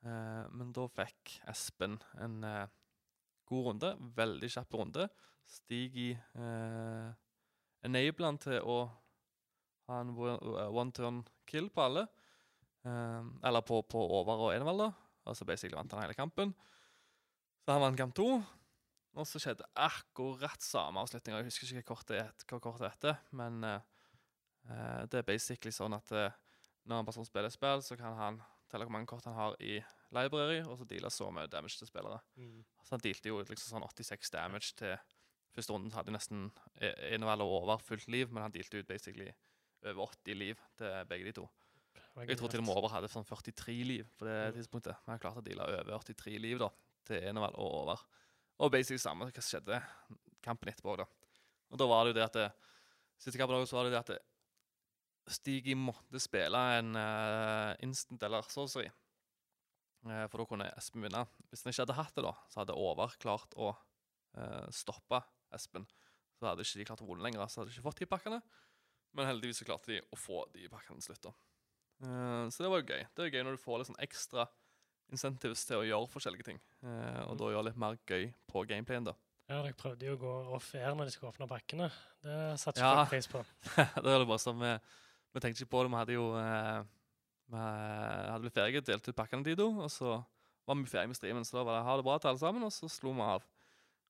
[0.03, 2.67] Eh, men da fikk Espen en eh,
[3.45, 3.91] god runde.
[4.15, 5.09] Veldig kjapp runde.
[5.45, 7.13] Stig i eh,
[7.83, 8.79] enable han til å
[9.89, 12.07] ha en one turn kill på alle.
[12.85, 14.91] Eh, eller på, på over og enevald, da.
[15.29, 16.53] Altså basically vant han hele kampen.
[17.61, 18.27] Så han vant kamp to.
[19.13, 21.35] Og så skjedde akkurat samme avslutning.
[21.35, 23.81] Jeg husker ikke hva kortet het- hva kortet heter, men eh,
[24.69, 26.31] eh, det er basically sånn at eh,
[26.87, 28.39] når en person spiller spill, så kan han
[28.71, 29.81] telle hvor mange kort han har i
[30.15, 32.21] library, og så deale så mye damage til spillere.
[32.39, 32.61] Mm.
[32.87, 34.95] Så han dealte jo liksom sånn 86 damage til
[35.51, 36.45] Første runden hadde nesten
[36.79, 39.25] e- Enevald og over fullt liv, men han dealte ut basically
[39.83, 41.43] over 80 liv til begge de to.
[42.17, 44.55] Jeg tror til og med Over hadde sånn 43 liv på det Mm.
[44.57, 44.97] tidspunktet.
[45.05, 46.69] Men har klart å deale over 83 liv da,
[47.07, 48.01] til Enevald og Over.
[48.59, 49.79] Og basically samme hva som skjedde
[50.43, 50.97] kampen etterpå.
[50.97, 51.05] da.
[51.71, 52.51] Og da var det jo det at det,
[53.21, 54.19] Siste kampen også, så var det det at det,
[55.29, 58.89] Stigi måtte spille en uh, instant eller sorcery.
[60.03, 61.21] Uh, for da kunne Espen vinne.
[61.51, 65.21] Hvis han ikke hadde hatt det, da, så hadde Over klart å uh, stoppe
[65.53, 65.85] Espen.
[66.39, 68.41] Så hadde ikke de klart å vinne lenger, så hadde de ikke fått de pakkene.
[69.13, 71.29] Men heldigvis så klarte de å få de pakkene til slutt.
[71.29, 71.50] da.
[72.01, 73.03] Eh, så det var jo gøy.
[73.15, 74.47] Det er jo gøy når du får litt sånn ekstra
[75.11, 76.59] incentives til å gjøre forskjellige ting.
[76.83, 77.37] Uh, og Mm.
[77.37, 79.13] da gjøre litt mer gøy på gameplayen, da.
[79.49, 81.91] Ja, dere prøvde jo å gå off-air når de skulle åpne pakkene.
[82.23, 83.05] Det satte ikke Ja.
[83.05, 83.45] folk pris på.
[84.03, 84.79] det var det bare som vi,
[85.33, 85.91] vi tenkte ikke på det.
[85.91, 86.83] Vi hadde jo uh,
[87.51, 90.23] Vi hadde blitt ferdige, delte ut pakkene de to, og så
[90.65, 91.43] var vi ferdige med streamen.
[91.43, 93.43] Så da var det ha det bra til alle sammen, og så slo vi av.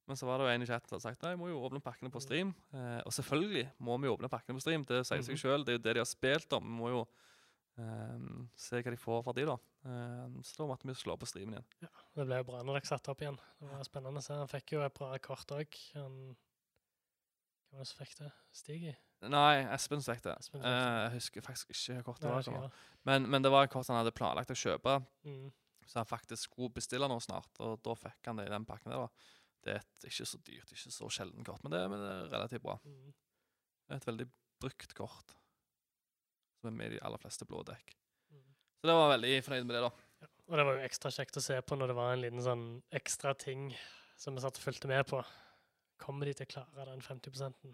[0.08, 1.82] Men så var det jo en i chatten som hadde sagt nei, må jo åpne
[1.82, 2.54] pakkene på stream.
[2.73, 5.41] Eh, og selvfølgelig må vi åpne pakkene på stream, det sier seg Mhm.
[5.41, 5.65] sjøl.
[5.65, 6.63] Det er jo det de har spilt om.
[6.63, 7.08] Vi må jo
[7.82, 8.30] eh,
[8.62, 9.58] se hva de får for de, da.
[9.89, 11.91] Eh, så da måtte vi slå på streamen igjen.
[12.15, 13.39] Det ble jo bra når dere satte opp igjen.
[13.60, 14.38] Det var spennende å se.
[14.38, 15.80] Han fikk jo et bra kort òg.
[15.94, 16.17] Hvem
[17.72, 18.30] var det som fikk det?
[18.62, 18.96] Stig i?
[19.32, 20.34] Nei, Espen fikk det.
[20.41, 20.76] Espen fikk det.
[20.76, 22.72] Eh, jeg husker faktisk ikke hva kortet det var.
[23.08, 25.52] Men, men det var et kort han hadde planlagt å kjøpe, Mm.
[25.88, 27.52] så han faktisk skulle bestille noe snart.
[27.60, 29.06] Og da fikk han det i den pakken der.
[29.06, 29.30] da.
[29.62, 32.30] Det er et ikke så dyrt, ikke så sjelden kort, men det, men det er
[32.34, 32.80] relativt bra.
[32.86, 33.12] Mm.
[33.98, 34.26] Et veldig
[34.62, 35.36] brukt kort,
[36.62, 37.95] som er med i de aller fleste blå dekk.
[38.32, 38.47] Mm.
[38.82, 39.91] Så det var veldig fornøyd med det, da.
[40.21, 40.32] Ja.
[40.47, 42.65] Og det var jo ekstra kjekt å se på når det var en liten sånn
[43.02, 43.71] ekstra ting
[44.21, 45.21] som vi satt og fulgte med på.
[46.02, 47.71] Kommer de til å klare den 50%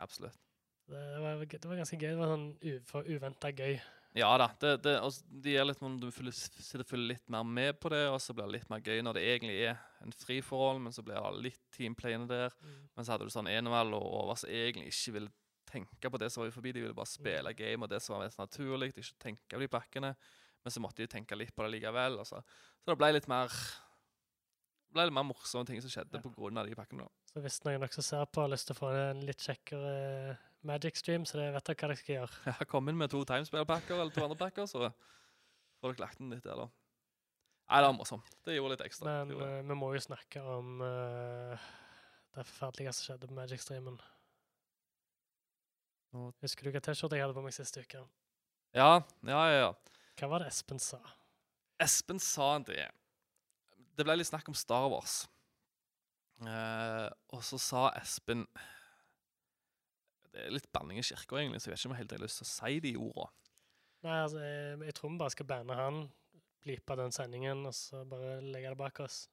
[0.00, 0.36] Absolutt.
[0.90, 2.12] det var, det var ganske gøy.
[2.14, 3.74] Det var sånn uventa gøy.
[4.18, 4.48] Ja da.
[4.58, 4.94] Det, det,
[5.42, 8.18] det gir litt når du følger, sitter og følger litt mer med på det, og
[8.22, 11.20] så blir det litt mer gøy når det egentlig er en friforhold, men så blir
[11.20, 12.56] det litt teamplayende der.
[12.96, 15.34] Men så hadde du sånn enevel og Over som egentlig ikke ville
[15.66, 16.72] tenke på det som var forbi.
[16.72, 18.92] De ville bare spille game og det som var mest naturlig.
[18.94, 20.14] Ikke tenke på de pakkene.
[20.64, 22.18] Men så måtte de tenke litt på det likevel.
[22.20, 22.42] Altså.
[22.82, 23.48] Så det ble litt mer
[24.90, 26.60] ble litt mer morsomme ting som skjedde Ja.
[26.60, 27.04] av de pakkene.
[27.06, 27.08] da.
[27.30, 30.96] Så hvis noen dere ser på har lyst til å få en litt kjekkere Magic
[30.96, 32.52] stream, så det vet dere hva dere skal gjøre.
[32.58, 34.90] Har kommet inn med to timespillpakker eller to andre pakker, så
[35.80, 36.66] får dere lagt den litt der, da.
[37.70, 38.34] Nei, det var morsomt.
[38.44, 39.06] Det gjorde litt ekstra.
[39.06, 39.48] Men Det det.
[39.60, 41.56] eh, vi må jo snakke om uh,
[42.34, 44.00] det forferdelige som skjedde på Magic-streamen.
[46.12, 48.02] Nå- Husker du hva T-skjorte jeg hadde på meg sist uke?
[48.74, 49.58] Ja, ja, ja.
[49.60, 49.70] ja.
[50.20, 50.98] Hva var det Espen sa?
[51.80, 52.88] Espen sa det.
[53.96, 55.22] Det ble litt snakk om Star Wars.
[56.40, 58.46] Eh, og så sa Espen
[60.30, 62.22] Det er litt banning i kirka, egentlig, så jeg vet ikke om jeg helt har
[62.22, 63.26] lyst til å si de orda.
[64.06, 65.98] Nei, altså, jeg, jeg tror vi bare skal banne han,
[66.64, 69.24] blipe den sendingen, og så bare legge det bak oss.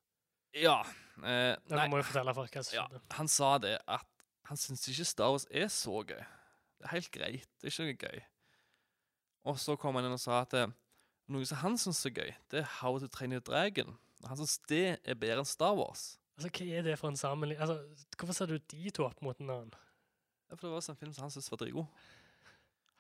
[0.58, 0.80] Ja.
[1.22, 2.88] Eh, nei, må jo fortelle folk hva som Ja.
[3.20, 4.08] han sa det at
[4.50, 6.24] han syns ikke Star Wars er så gøy.
[6.78, 7.48] Det er helt greit.
[7.62, 8.20] Det er ikke noe gøy.
[9.48, 10.68] Og så kom han inn og sa at eh,
[11.34, 13.96] noe som han syns er gøy, det er How to Train Your Dragon.
[14.28, 16.18] Han syns det er bedre enn Star Wars.
[16.38, 17.62] Altså, Hva er det for en sammenligning?
[17.64, 19.74] Altså, Hvorfor ser du de to opp mot en annen?
[20.48, 21.88] Ja, for det var også en film som han syntes var dritgod.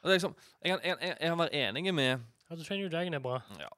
[0.07, 3.13] Liksom, jeg, kan- jeg, jeg, jeg kan være enig med How to Train Your Dragon
[3.13, 3.37] er bra.
[3.59, 3.69] Ja.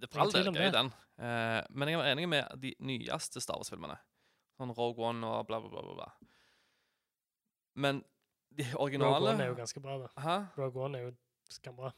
[0.00, 0.90] Det er all del gøy, den.
[1.22, 3.96] Eh, men jeg var enig med de nyeste Star Wars-filmene.
[4.58, 5.70] Sånn Rogue One og bla, bla.
[5.70, 6.08] bla, bla.
[7.74, 8.02] Men
[8.56, 10.08] de Rogue One er jo ganske bra, da.
[10.20, 10.36] Hæ?
[10.58, 11.14] Rogue One er jo
[11.50, 11.92] skambra.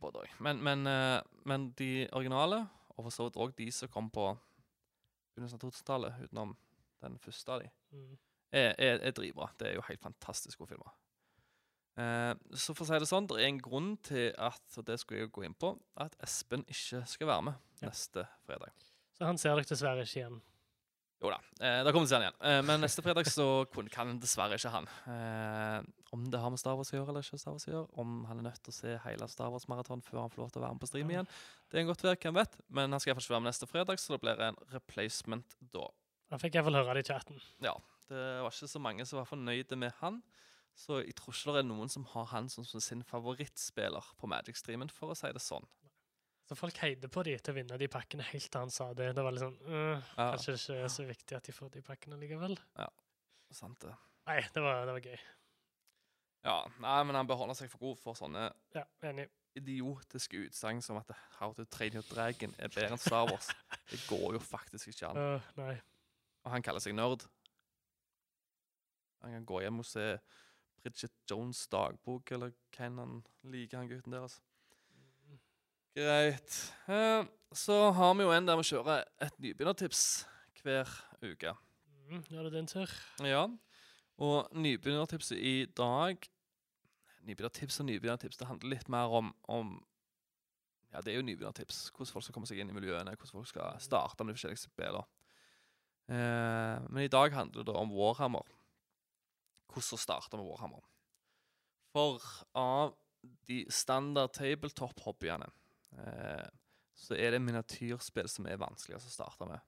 [0.00, 0.28] Både òg.
[0.40, 2.62] Men, men, eh, men de originale,
[2.96, 4.26] og for så vidt òg de som kom på
[5.34, 6.56] begynnelsen av 2000-tallet, utenom
[7.02, 8.18] den første av de, Mm.
[8.52, 9.48] er, er, er dritbra.
[9.58, 10.92] Det er jo helt fantastisk gode filmer.
[11.96, 14.96] Eh, så for å si det sånn, det er en grunn til at og det
[15.00, 17.88] skulle jeg jo gå inn på, at Espen ikke skal være med Ja.
[17.88, 18.72] neste fredag.
[19.14, 20.40] Så han ser dere dessverre ikke igjen.
[21.24, 22.34] Jo da, eh, da kommer vi til han igjen.
[22.44, 23.46] Eh, men neste fredag så
[23.92, 24.88] kan dessverre ikke han.
[25.08, 27.88] Eh, om det har med Star Wars å gjøre eller ikke, Star Wars å gjøre,
[28.02, 30.60] om han er nødt til å se hele Star Wars-maraton før han får lov til
[30.60, 31.30] å være med på stream igjen,
[31.70, 32.58] det er en godt være, hvem vet.
[32.68, 35.86] Men han skal iallfall ikke være med neste fredag, så det blir en replacement da.
[36.28, 37.40] Da fikk jeg vel høre det i chatten.
[38.10, 40.20] Det var ikke så mange som var fornøyde med han.
[40.76, 44.28] Så jeg tror ikke det er noen som har han som, som sin favorittspiller på
[44.28, 45.64] Magic-streamen, for å si det sånn.
[46.44, 49.12] Så folk heide på de til å vinne de pakkene helt til han sa det.
[49.16, 50.26] Det var litt sånn øh, Ja.
[50.34, 52.58] Kanskje det ikke er så viktig at de får de pakkene likevel.
[53.54, 53.94] Sant det.
[54.28, 55.22] Nei, det var, det var gøy.
[56.44, 59.28] Ja, nei, men han bør holde seg for god for sånne Ja, enig.
[59.56, 63.48] idiotiske utsagn som at How to Train Your Dragon er bedre enn Star Wars.
[63.92, 65.20] Det går jo faktisk ikke an.
[65.38, 65.76] Uh, nei.
[66.44, 67.24] Og han kaller seg nerd.
[69.24, 70.08] Han kan gå hjem og se
[70.82, 73.14] Bridget Jones' dagbok, eller hvem han
[73.48, 74.34] liker, han gutten deres.
[74.36, 74.42] altså.
[75.94, 76.74] Greit.
[76.90, 80.24] Eh, så har vi jo en der vi kjører et nybegynnertips
[80.58, 80.90] hver
[81.22, 81.52] uke.
[82.08, 82.90] Mm, det er den tur.
[83.22, 83.44] Ja.
[84.18, 86.18] Og nybegynnertipset i dag
[87.24, 89.78] Nybegynnertips og nybegynnertips, det handler litt mer om, om
[90.90, 91.88] Ja, det er jo nybegynnertips.
[91.94, 94.66] Hvordan folk skal komme seg inn i miljøene, hvordan folk skal starte med de forskjellige
[94.66, 95.06] spillene.
[96.10, 98.50] Eh, men i dag handler det om Warhammer.
[99.70, 100.82] Hvordan starte med Warhammer.
[101.94, 102.18] For
[102.58, 102.96] av
[103.46, 105.54] de standard tabletop-hobbyene
[106.94, 109.62] så er det miniatyrspill som er vanskeligst å starte med.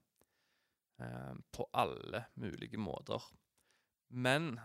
[0.99, 3.21] Eh, på alle mulige måter.
[4.09, 4.55] Men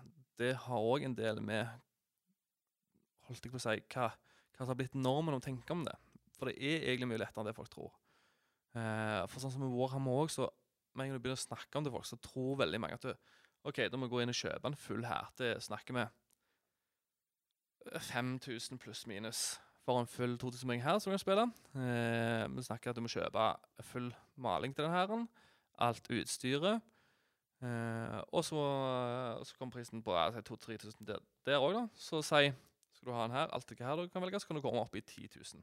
[0.40, 1.68] det har òg en del med
[3.22, 5.94] Holdt jeg på å si hva, hva som har blitt normen å tenke om det.
[6.34, 7.92] For det er egentlig mye lettere enn det folk tror.
[8.74, 10.48] Eh, for sånn som med Warhammer òg, så
[10.92, 13.06] med en gang du begynner å snakke om det folk, så tror veldig mange at
[13.06, 13.12] du
[13.62, 15.52] OK, da må vi gå inn og kjøpe en full hærte.
[15.62, 16.04] Snakker vi
[18.10, 19.44] 5000 pluss minus
[19.82, 21.46] for en full 2000 her som du kan spille.
[21.74, 23.46] Eh, vi snakker at du må kjøpe
[23.88, 25.14] full maling til den her.
[25.82, 26.82] Alt utstyret.
[27.62, 28.62] Eh, og så,
[29.46, 31.06] så kommer prisen på altså, 2000-3000
[31.46, 31.84] der, òg, da.
[31.94, 32.50] Så si
[32.92, 34.82] skal du ha den her, alt det her du kan velge, så kan du komme
[34.82, 35.62] opp i 10 000.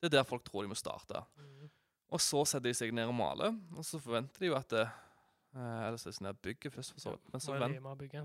[0.00, 1.22] Det er der folk tror de må starte.
[1.38, 1.68] Mm.
[2.14, 4.86] Og så setter de seg ned og maler, og så forventer de jo at det,
[5.54, 7.32] eh, Eller så er det sånn bygget først, for så vidt.
[7.32, 8.24] Men så, og bygge.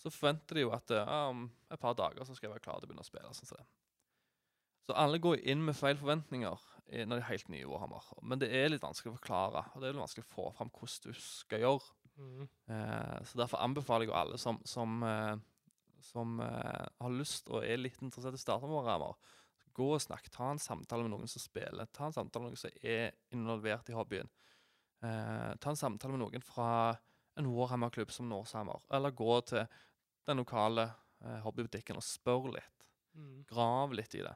[0.00, 2.80] Så forventer de jo at om um, et par dager så skal jeg være klar
[2.80, 3.32] til å begynne å spille.
[3.36, 3.66] sånn som det.
[4.84, 8.08] Så alle går inn med feil forventninger eh, når de er helt nye i Warhammer.
[8.22, 10.72] Men det er litt vanskelig å forklare, og det er litt vanskelig å få fram
[10.74, 11.94] hvordan du skal gjøre.
[12.14, 12.42] Mm.
[12.44, 15.32] Eh, så derfor anbefaler jeg jo alle som, som, eh,
[16.10, 19.16] som eh, har lyst og er litt interessert i å starte med Warhammer,
[19.74, 20.28] gå og snakk.
[20.30, 21.88] Ta en samtale med noen som spiller.
[21.90, 24.30] Ta en samtale med noen som er involvert i hobbyen.
[25.04, 26.68] Eh, ta en samtale med noen fra
[27.40, 28.82] en Warhammer-klubb som Norsehammer.
[28.94, 29.66] Eller gå til
[30.28, 30.88] den lokale
[31.24, 32.88] eh, hobbybutikken og spør litt.
[33.14, 33.44] Mm.
[33.48, 34.34] Grav litt i det.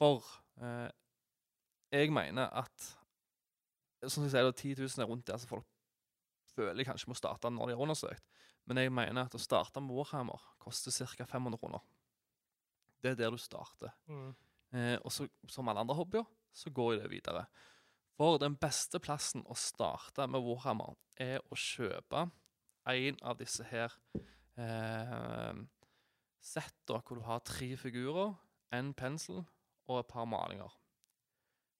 [0.00, 0.24] For
[0.62, 0.88] eh,
[1.90, 2.96] jeg mener at
[4.08, 5.66] Som jeg sier, det er 10 000 er rundt der som folk
[6.54, 8.24] føler kanskje må starte når de har undersøkt.
[8.64, 11.26] Men jeg mener at å starte med Warhammer koster ca.
[11.28, 11.82] 500 kroner.
[13.00, 13.92] Det er der du starter.
[14.08, 14.30] Mm.
[14.72, 17.44] Eh, og så, som alle andre hobbyer, så går jeg det videre.
[18.20, 22.26] For den beste plassen å starte med Warhammer er å kjøpe
[22.92, 23.94] en av disse her
[24.60, 25.60] eh,
[26.44, 28.34] settene hvor du har tre figurer,
[28.76, 30.74] en pensel og et par malinger.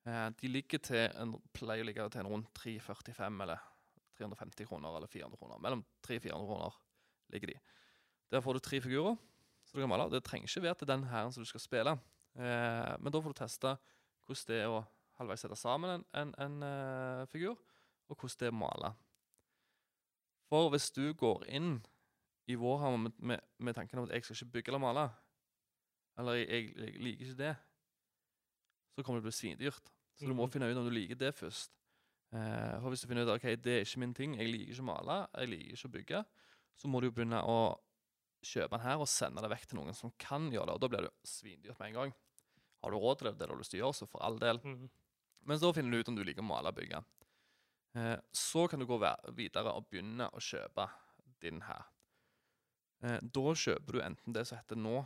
[0.08, 3.66] Eh, de ligger til en, pleier å ligge til en rundt 345 eller
[4.16, 5.60] 350 kroner eller 400 kroner.
[5.60, 6.78] Mellom 300 400 kroner
[7.34, 7.58] ligger de.
[8.32, 9.20] Der får du tre figurer.
[9.68, 10.08] Så du kan male.
[10.08, 11.94] Det trenger ikke være til den hæren som du skal spille.
[12.40, 13.74] Eh, men da får du teste
[14.24, 14.80] hvordan det er å
[15.20, 17.58] halvveis sette sammen en, en, en uh, figur,
[18.10, 18.90] og hvordan det er male.
[20.50, 21.74] For hvis du går inn
[22.50, 25.04] i Warhammer med, med, med tanken om at jeg skal ikke bygge eller male,
[26.18, 27.52] eller jeg, jeg, jeg liker ikke det,
[28.96, 29.92] så kommer det til å bli svindyrt.
[30.18, 30.50] Så du må Mhm.
[30.52, 31.70] finne ut om du liker det først.
[32.34, 34.82] Eh, for hvis du finner ut ok, det er ikke min ting, jeg liker ikke
[34.84, 36.24] å male, jeg liker ikke å bygge,
[36.76, 37.56] så må du jo begynne å
[38.44, 40.74] kjøpe den her og sende det vekk til noen som kan gjøre det.
[40.74, 42.12] Og da blir det svindyrt med en gang.
[42.82, 44.38] Har du råd til det, det du har lyst til å gjøre, så for all
[44.40, 44.60] del.
[44.64, 44.86] Mm.
[45.48, 47.00] Men så finner du ut om du liker å male og bygge.
[47.98, 48.98] Eh, så kan du gå
[49.36, 50.86] videre og begynne å kjøpe
[51.42, 51.88] din her.
[53.02, 55.02] Eh, da kjøper du enten det som heter nå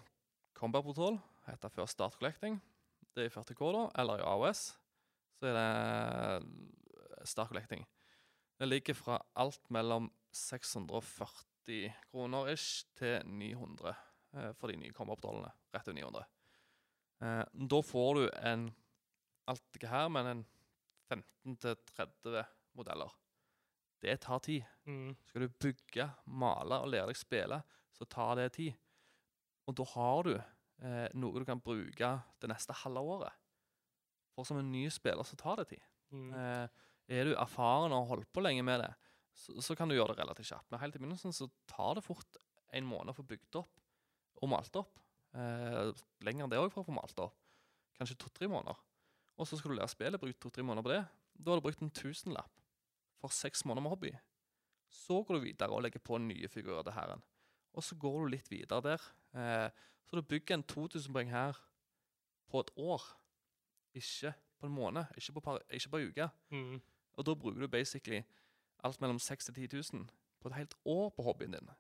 [0.55, 1.19] Combat Portal,
[1.49, 2.61] heter før Start Collecting,
[3.15, 4.63] det er i 40K da, eller i AOS,
[5.39, 7.85] så er det Start Collecting.
[8.59, 15.51] Det ligger fra alt mellom 640 kroner ish til 900 eh, for de nye kommer-opp-dollene.
[15.75, 16.25] Rett over 900.
[17.25, 17.43] Eh,
[17.75, 18.69] da får du en
[19.51, 20.45] alt det her, men en
[21.13, 22.45] 15-30
[22.79, 23.13] modeller.
[24.05, 24.65] Det tar tid.
[24.85, 25.15] Mm.
[25.29, 27.61] Skal du bygge, male og lære deg spille,
[27.95, 28.75] så tar det tid.
[29.69, 32.11] Og da har du eh, noe du kan bruke
[32.43, 33.41] det neste halve året.
[34.35, 35.85] For som en ny spiller så tar det tid.
[36.13, 36.33] Mm.
[36.37, 36.83] Eh,
[37.15, 38.93] er du erfaren og har holdt på lenge med det,
[39.35, 40.69] så, så kan du gjøre det relativt kjapt.
[40.73, 42.41] Men helt i begynnelsen så tar det fort
[42.75, 43.81] en måned å få bygd opp
[44.43, 45.01] og malt opp.
[45.35, 45.91] Eh,
[46.27, 47.39] lenger enn det òg for å få malt opp.
[47.99, 48.79] Kanskje to-tre måneder.
[49.37, 51.03] Og så skal du lære spillet, bruke to-tre måneder på det.
[51.35, 52.63] Da har du brukt en tusenlapp
[53.21, 54.13] for seks måneder med hobby.
[54.89, 57.23] Så går du videre og legger på nye figurer til hæren.
[57.75, 59.07] Og så går du litt videre der.
[59.35, 59.71] Eh,
[60.07, 61.59] så du bygger en 2000 poeng her
[62.49, 63.03] på et år.
[63.95, 66.29] Ikke på en måned, ikke på, par, ikke på en uke.
[66.51, 66.83] Mm.
[67.15, 68.23] Og da bruker du basically
[68.85, 70.07] alt mellom 6000 til 10 000
[70.41, 71.71] på et helt år på hobbyen din.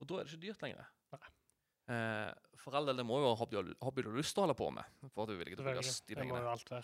[0.00, 0.84] Og da er det ikke dyrt lenger.
[1.90, 4.58] Eh, for all del, det må jo hobby, hobby du har lyst til å holde
[4.58, 4.98] på med.
[5.08, 6.82] For at du vil ikke bruke de pengene.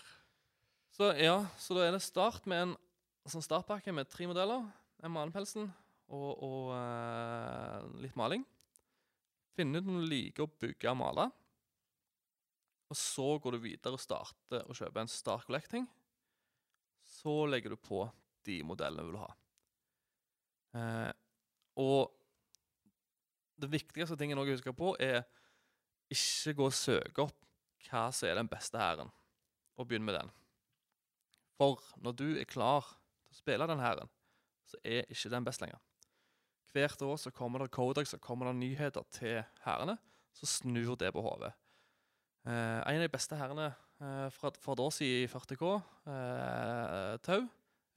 [0.97, 2.77] Så ja, så da er det start med en
[3.29, 4.65] sånn startpakke med tre modeller.
[5.05, 5.67] En malepelsen
[6.09, 8.45] og, og eh, litt maling.
[9.57, 11.27] Finne ut om du liker å bygge og male.
[12.87, 15.87] Og så går du videre og starter å kjøpe en Star Collecting.
[17.07, 18.05] Så legger du på
[18.47, 19.31] de modellene du vil ha.
[20.77, 21.11] Eh,
[21.83, 22.16] og
[23.57, 25.23] det viktigste tingen også å huske på, er
[26.13, 27.43] ikke gå og søke opp
[27.87, 29.09] hva som er den beste hæren,
[29.77, 30.31] og begynn med den.
[31.57, 32.85] For når du er klar
[33.27, 34.09] til å spille den hæren,
[34.67, 35.79] så er ikke den best lenger.
[36.73, 39.97] Hvert år så kommer det codex og kommer det nyheter til hærene,
[40.35, 41.53] så snur det på hodet.
[42.47, 45.71] Eh, en av de beste hærene eh, fra, fra et år siden i 40K,
[46.13, 47.41] eh, tau,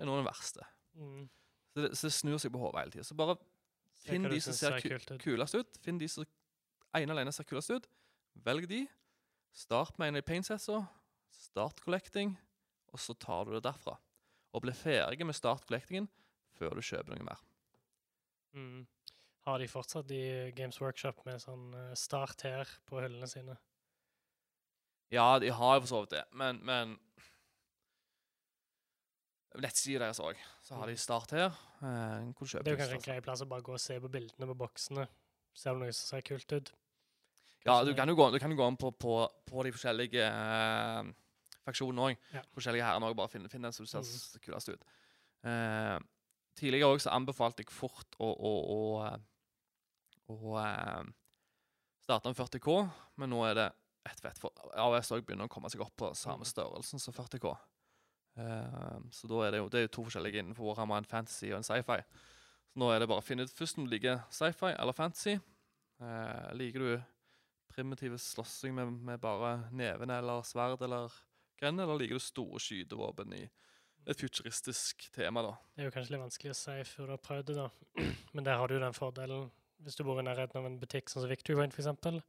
[0.01, 0.65] er nå den verste.
[0.97, 1.27] Mm.
[1.71, 3.07] Så det, så det snur seg på hodet hele tida.
[3.07, 3.37] Så bare
[4.05, 5.81] finn de som ser ku kulest ut.
[5.85, 6.27] Finn de som
[6.97, 7.89] ene alene ser kulest ut.
[8.45, 8.85] Velg de.
[9.57, 10.85] Start med en av de paintsetsa.
[11.31, 12.37] Start collecting,
[12.93, 13.97] og så tar du det derfra.
[14.55, 16.09] Og bli ferdig med start collectingen
[16.59, 17.43] før du kjøper noe mer.
[18.57, 18.87] Mm.
[19.47, 23.57] Har de fortsatt i Games Workshop med sånn eh, start her på hyllene sine?
[25.11, 26.99] Ja, de har jo for så vidt det, men, men
[29.59, 30.39] Nettsida deres òg.
[30.63, 31.51] Så har de start her.
[31.83, 34.47] Eh, Det er jo kanskje en grei plass å bare gå og se på bildene
[34.47, 35.09] på boksene.
[35.55, 36.71] Se om noe som ser kult ut?
[37.67, 39.17] Ja, du kan jo gå, du kan jo gå inn på, på,
[39.51, 41.11] på de forskjellige eh,
[41.67, 42.23] faksjonene òg.
[42.33, 42.45] Ja.
[42.55, 43.17] Forskjellige hærene òg.
[43.19, 44.41] Bare finn, finn den som ser mm.
[44.47, 44.87] kulest ut.
[45.51, 45.99] Eh,
[46.61, 49.19] tidligere òg så anbefalte jeg fort å, å, å, eh,
[50.31, 51.11] å eh,
[52.07, 52.79] starte med 40K,
[53.21, 53.69] men nå er det
[54.09, 54.39] ett fett.
[54.41, 56.53] For AOS òg begynner å komme seg opp på samme Mhm.
[56.55, 57.53] størrelsen som 40K.
[58.39, 61.51] Eh, så da er det jo det er jo to forskjellige innenfor Warhammer, en fantasy
[61.51, 62.01] og en sci-fi.
[62.71, 65.39] Så nå er det bare å finne ut først om du liker sci-fi eller fantasy.
[66.01, 66.93] Eh, liker du
[67.71, 71.13] primitive slåssing med, med bare nevene eller sverd eller
[71.61, 73.45] gren, eller liker du store skytevåpen i
[74.09, 75.57] et futuristisk tema, da?
[75.77, 78.05] Det er jo kanskje litt vanskelig å si før du har prøvd det, da.
[78.35, 79.51] Men der har du den fordelen
[79.85, 82.21] hvis du bor i nærheten av en butikk sånn som Victory Point, f.eks.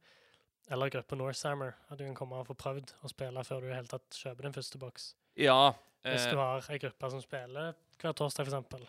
[0.72, 3.74] Eller gruppa Northhammer, at du kan komme og få prøvd å spille før du i
[3.74, 5.08] hele tatt kjøper din første boks.
[5.40, 5.74] Ja.
[6.04, 8.88] Hvis Eh, du har ei gruppe som spiller hver torsdag, f.eks.,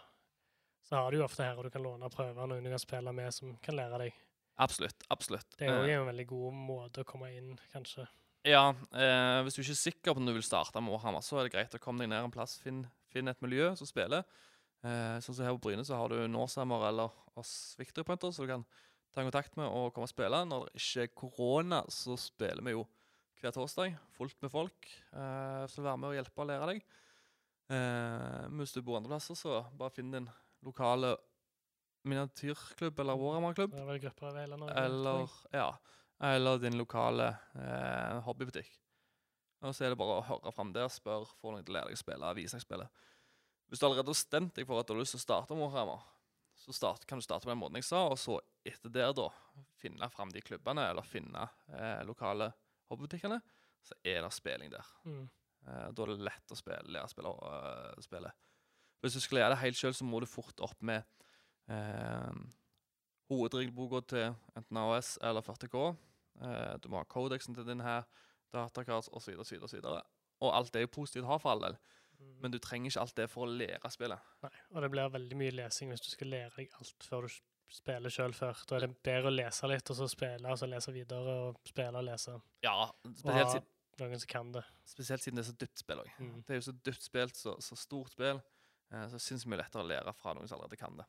[0.84, 2.80] så har du jo ofte her og du kan låne prøver, prøve noen du kan
[2.82, 4.14] spille med som kan lære deg.
[4.58, 5.04] absolutt.
[5.10, 5.56] Absolutt.
[5.58, 8.08] Det er jo Eh, en veldig god måte å komme inn, kanskje.
[8.46, 11.40] ja, eh, hvis du ikke er sikker på om du vil starte med Warhammer, så
[11.40, 12.58] er det greit å komme deg ned en plass.
[12.60, 14.24] Finn, finn et miljø som spiller.
[14.84, 18.44] Eh, sånn som her på Bryne så har du Norsammer eller oss Victory Pointer, så
[18.44, 18.66] du kan
[19.14, 20.44] ta kontakt med og komme og spille.
[20.46, 22.84] Når det ikke er korona, så spiller vi jo
[23.44, 23.98] hver torsdag.
[24.16, 26.86] Fullt med folk eh, som vil være med og hjelpe og lære deg.
[27.74, 30.30] Eh, hvis du bor andre plasser, så bare finn din
[30.64, 31.16] lokale
[32.08, 33.76] miniatyrklubb eller Warhammer-klubb.
[33.76, 33.90] Er
[34.80, 35.68] Eller, ja,
[36.34, 37.30] eller din lokale
[37.60, 38.72] eh, hobbybutikk.
[39.64, 41.92] Og så er det bare å høre fram der, spør, få noen til å lære
[41.92, 43.06] deg å spille, vise deg spillet.
[43.72, 46.04] Hvis du allerede har stemt deg for at du har lyst til å starte Warhammer,
[46.60, 48.38] så start, kan du starte på den måten jeg sa, og så
[48.68, 49.30] etter der da,
[49.80, 52.52] finne fram de klubbene, eller finne eh, lokale
[52.94, 53.40] hobbybutikkene,
[53.84, 54.90] så er det spilling der.
[55.04, 55.26] Mm.
[55.68, 58.32] Eh, da er det lett å spille, lære å spille, uh, spille.
[59.04, 61.04] Hvis du skal lære det helt sjøl, så må du fort opp med
[61.72, 62.32] uh,
[63.32, 65.84] hovedregelboka til enten AOS eller 40K.
[66.40, 68.08] Uh, du må ha kodeksen til din her,
[68.56, 69.36] datakart osv.
[69.36, 69.92] Og, osv.
[70.44, 71.80] Og alt det er jo positivt å ha for all del,
[72.24, 72.36] Mm.
[72.42, 74.32] men du trenger ikke alt det for å lære spillet.
[74.46, 77.38] Nei, og det blir veldig mye lesing hvis du skal lære deg alt før du
[77.74, 78.60] s- spiller sjøl før.
[78.70, 81.60] Da er det bedre å lese litt, og så spille, og så lese videre, og
[81.66, 82.36] spille og lese.
[82.64, 84.64] Ja, spesielt, Og- si- noen som kan det.
[84.86, 86.10] Spesielt siden det er så dypt spill òg.
[86.20, 86.44] Mm.
[86.46, 88.42] Det er jo så dypt spilt, så, så stort spill.
[88.92, 91.06] Eh, så syns vi er lettere å lære fra noen som allerede kan det.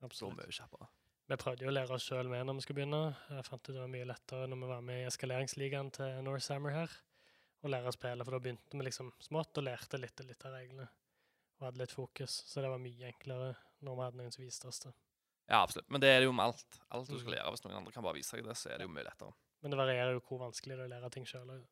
[0.00, 0.36] Så Absolutt.
[0.36, 0.88] mye kjappere.
[1.28, 3.16] Vi prøvde jo å lære oss sjøl med når vi skulle begynne.
[3.30, 6.72] Jeg fant ut det var mye lettere når vi var med i eskaleringsligaen til Northammer
[6.72, 6.90] her,
[7.62, 10.44] å lære å spille, for da begynte vi liksom smått og lærte litt og litt
[10.44, 10.88] av reglene.
[11.60, 13.54] Og hadde litt fokus, så det var mye enklere
[13.84, 14.92] når vi hadde noen som viste oss det.
[15.50, 15.88] Ja, absolutt.
[15.90, 16.80] Men det er det jo med alt.
[16.94, 17.36] Alt du skal Mm.
[17.36, 17.50] lære.
[17.50, 19.32] Hvis noen andre kan bare vise deg det, så er det jo mye lettere.
[19.62, 21.64] Men det varierer jo hvor vanskelig det er å lære ting sjøl òg.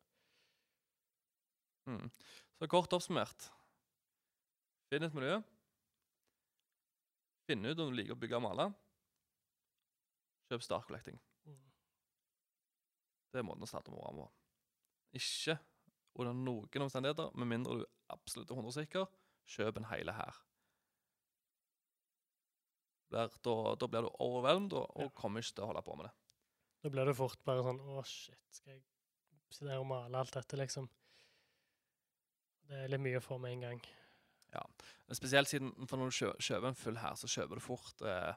[1.87, 2.11] Mm.
[2.59, 3.49] Så kort oppsummert
[4.89, 5.41] Finn et miljø.
[7.47, 8.65] Finn ut om du liker å bygge og male.
[10.49, 11.19] Kjøp Star Collecting.
[13.31, 14.29] Det er måten å starte med på.
[15.13, 15.59] Ikke
[16.17, 19.05] under noen omstendigheter, med mindre du er absolutt 100 sikker,
[19.47, 20.33] kjøp en hele her.
[23.09, 25.13] Der, da, da blir du overveldet og, og Ja.
[25.17, 26.13] kommer ikke til å holde på med det.
[26.83, 28.83] Da blir det fort bare sånn Å, shit, skal jeg
[29.51, 30.85] sitte her og male alt dette, liksom?
[32.69, 33.81] Det er litt mye å få med en gang.
[35.09, 38.01] Men Spesielt siden for når du kjø kjøper en full her, så kjøper du fort
[38.05, 38.33] eh,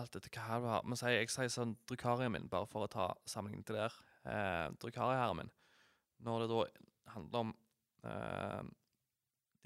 [0.00, 0.84] alt etter hva du har.
[0.88, 3.96] Men jeg sier sånn Drukarien min, bare for å ta sammenligning til der.
[4.24, 5.52] Eh, Drukaria-hæren min,
[6.24, 6.62] når det da
[7.14, 7.52] handler om
[8.08, 8.62] eh,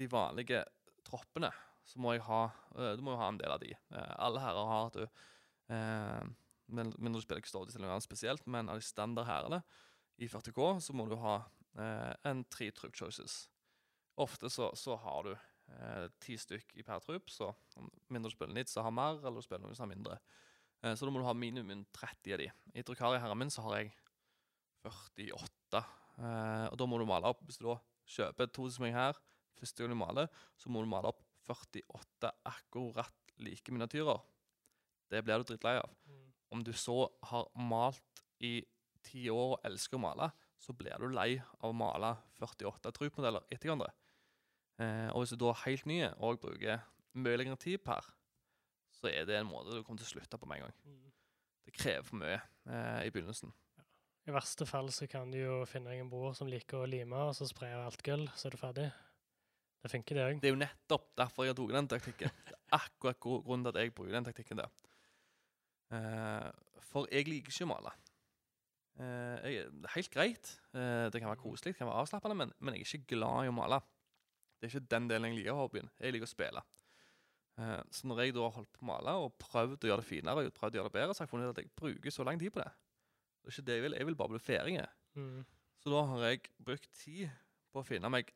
[0.03, 0.65] de vanlige
[1.07, 1.51] troppene,
[1.85, 2.41] så må jeg ha
[2.75, 3.71] eh, Du må jo ha en del av de.
[3.73, 5.07] Eh, alle herrer har at du
[6.65, 9.59] Mindre du spiller Custodies eller noe annet spesielt, men av de standardhærene
[10.21, 11.35] i 40K, så må du ha
[11.77, 13.43] eh, en tre troop choices.
[14.21, 15.35] Ofte så, så har du
[16.21, 17.51] ti stykk i per trupp, så
[18.13, 20.17] mindre du spiller nits, så har mer, eller du spiller noen som har mindre.
[20.93, 22.49] Så da må du ha minimum 30 av de.
[22.77, 23.93] I Drukari-herren min så har jeg
[24.85, 25.83] 48.
[26.21, 27.77] Eh, og da må du male opp, hvis du da
[28.15, 29.17] kjøper to som jeg her,
[29.59, 30.29] første gang du maler,
[30.59, 34.21] så må du male opp 48 akkurat like miniatyrer.
[35.11, 35.91] Det blir du drittlei av.
[36.53, 38.59] Om du så har malt i
[39.05, 40.31] ti år og elsker å male,
[40.61, 43.91] så blir du lei av å male 48 trupmodeller etter hverandre.
[44.81, 46.83] Eh, og hvis du da er helt ny og bruker
[47.15, 48.07] mye lengre tid per,
[48.95, 50.79] så er det en måte du kommer til å slutte på med en gang.
[50.87, 51.13] Mm.
[51.65, 53.53] Det krever for mye eh, i begynnelsen.
[54.25, 57.27] I verste fall så kan du jo finne deg en bror som liker å lime,
[57.27, 58.87] og så spraye alt gull, så er du ferdig.
[59.85, 60.37] Det funker, det òg.
[60.41, 62.37] Det er jo nettopp derfor jeg har tatt den taktikken.
[62.47, 64.71] Det er akkurat grunnen til at jeg bruker den taktikken der.
[65.93, 66.47] Uh,
[66.81, 67.91] for jeg liker ikke å male.
[68.97, 70.53] Uh, jeg, det er helt greit.
[70.73, 73.45] Uh, det kan være koselig, det kan være avslappende, men, men jeg er ikke glad
[73.45, 73.77] i å male.
[74.57, 75.91] Det er ikke den delen jeg liker av hobbyen.
[76.01, 76.63] Jeg liker å spille.
[77.93, 80.41] Så når jeg da har holdt på å male og prøvd å gjøre det finere
[80.43, 82.25] og prøvd å gjøre det bedre, så har jeg funnet ut at jeg bruker så
[82.27, 82.65] lang tid på det.
[83.37, 83.95] Det er ikke det jeg vil.
[83.95, 84.73] Jeg vil bare bli ferdig.
[85.15, 85.45] Mm.
[85.79, 87.29] Så da har jeg brukt tid
[87.71, 88.33] på å finne meg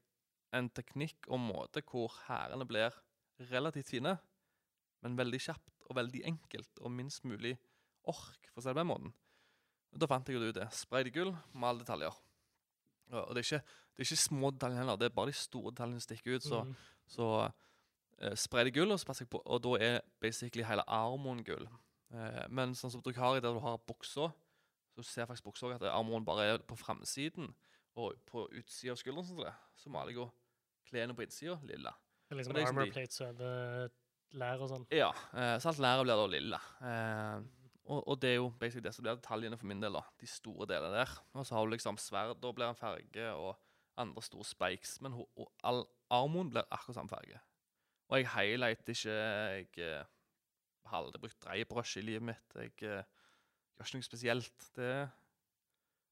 [0.56, 2.96] en teknikk og måte hvor hærene blir
[3.52, 4.16] relativt fine,
[5.04, 7.56] men veldig kjapt og veldig enkelt og minst mulig
[8.10, 9.14] ork, for å si det på den måten.
[9.94, 10.68] Og da fant jeg ut det.
[10.76, 12.14] Spray det gull, mal detaljer.
[13.10, 15.74] Og det er, ikke, det er ikke små detaljer heller, det er bare de store
[15.74, 16.46] detaljene som stikker ut.
[16.46, 16.76] Så, Mm.
[17.08, 21.44] så uh, spray det gull, og, så jeg på, og da er basically hele armoen
[21.44, 21.66] gull.
[22.14, 24.30] Uh, men sånn som du har i der du har buksa,
[24.94, 27.54] så ser faktisk buksa at armoen bare er på framsiden.
[28.00, 29.42] Og på utsida av skulderen sånn
[29.76, 30.30] så maler jeg jo
[30.90, 31.94] klærne på innsida lilla.
[32.28, 33.90] Det er liksom det er armor de- plates over
[34.40, 34.86] lær og sånn.
[34.94, 36.60] Ja, eh, alt læret blir da lilla.
[36.86, 37.48] Eh,
[37.90, 40.04] og, og det er jo basically det som blir detaljene for min del, da.
[40.22, 41.14] De store delene der.
[41.34, 43.56] Og så har du liksom sverd, da blir en farge, og
[43.98, 45.00] andre store spikes.
[45.02, 45.82] Men ho, og all
[46.14, 47.40] armoen blir akkurat samme farge.
[48.10, 50.06] Og jeg highlighter ikke Jeg eh,
[50.90, 52.56] har aldri brukt dreiebrush i livet mitt.
[52.56, 53.04] Jeg eh,
[53.78, 54.70] gjør ikke noe spesielt.
[54.76, 54.92] Det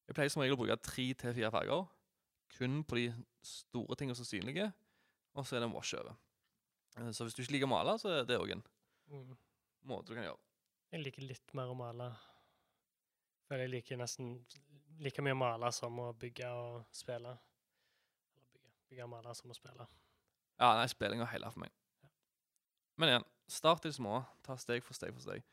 [0.08, 1.86] Jeg pleier som regel å bruke tre til fire farger.
[2.56, 3.08] Kun på de
[3.44, 4.68] store tingene som er synlige,
[5.36, 6.16] og så er det en wash over.
[6.98, 8.64] Eh, Så hvis du ikke liker å male, så er det òg en
[9.10, 9.38] Mm.
[9.86, 10.40] måte du kan gjøre.
[10.92, 12.16] Jeg liker litt mer å male.
[13.48, 14.46] Føler jeg liker nesten
[15.00, 17.38] like mye å male som å bygge og spille.
[18.36, 19.88] Eller bygge, bygge og male som å spille.
[20.60, 21.72] Ja, nei, spilling er hele for meg.
[22.98, 24.26] Men igjen, start i det små.
[24.44, 25.44] Ta steg for steg for steg.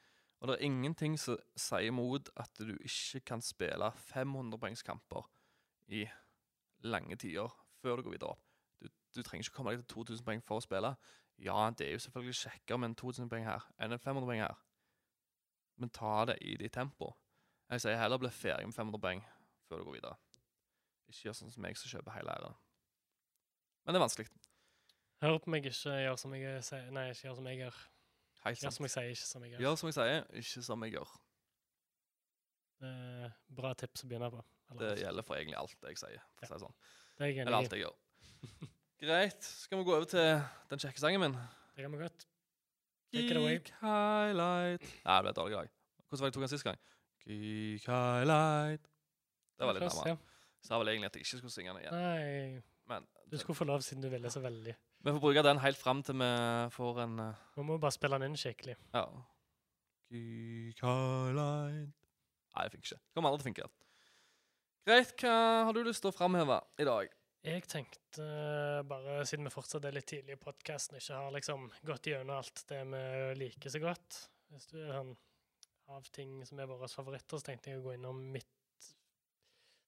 [0.40, 5.28] Og det er ingenting som sier imot at du ikke kan spille 500 poengskamper
[5.88, 6.06] i
[6.84, 8.44] lange tider før du går videre opp.
[8.82, 10.94] Du, du trenger ikke komme deg til 2000 poeng for å spille.
[11.42, 14.42] Ja, det er jo selvfølgelig kjekkere med en 2000 poeng her enn en 500 poeng
[14.44, 14.60] her.
[15.80, 17.14] Men ta det i ditt tempo.
[17.72, 19.24] Jeg sier heller bli ferdig med 500 poeng
[19.68, 20.18] før du går videre.
[21.08, 22.54] Ikke gjør sånn som meg som kjøper hele æren.
[23.84, 24.28] Men det er vanskelig.
[25.24, 26.88] Hør på meg, ikke gjør som jeg sier.
[26.94, 27.82] Nei, ikke gjør som jeg gjør.
[28.44, 29.62] Gjør som jeg sier, ikke som jeg gjør.
[29.64, 31.14] Gjør som jeg sier, ikke som jeg gjør.
[32.84, 34.42] Er bra tips å begynne på.
[34.80, 36.22] Det gjelder for egentlig alt jeg sier.
[36.38, 36.76] For å si det sånn.
[37.18, 37.78] det er jeg Eller enig alt i.
[37.78, 38.70] jeg gjør.
[39.04, 39.42] Greit.
[39.64, 40.28] Skal vi gå over til
[40.70, 41.36] den kjekke sangen min?
[41.76, 42.26] Det kan vi godt.
[43.14, 43.56] Take it away.
[43.58, 44.86] Geek highlight.
[45.04, 45.72] Nei, det ble et dårlig dag.
[46.08, 46.80] Hvordan var det jeg tok den sist gang?
[47.24, 48.88] Geek highlight.
[49.54, 50.32] Det var litt Først, nærmere.
[50.64, 51.94] Så sa vel egentlig at jeg ikke skulle synge den igjen.
[51.94, 54.74] Nei, Men du skulle få lov siden du ville så veldig.
[55.04, 56.30] vi får bruke den helt fram til vi
[56.74, 58.74] får en eh, Nå må vi bare spille den inn skikkelig.
[58.96, 59.04] Ja.
[60.80, 61.92] Caroline
[62.54, 63.02] Nei, det funker ikke.
[63.16, 63.68] Kommer aldri til å funke.
[64.84, 67.12] Greit, hva har du lyst til å framheve i dag?
[67.44, 71.66] Jeg tenkte eh, bare, siden vi fortsatt er litt tidlig i podkasten, ikke har liksom
[71.84, 73.02] gått gjennom alt det vi
[73.42, 74.20] liker så godt
[74.54, 75.12] Hvis du er sånn
[75.92, 78.88] av ting som er våre favoritter, så tenkte jeg å gå innom mitt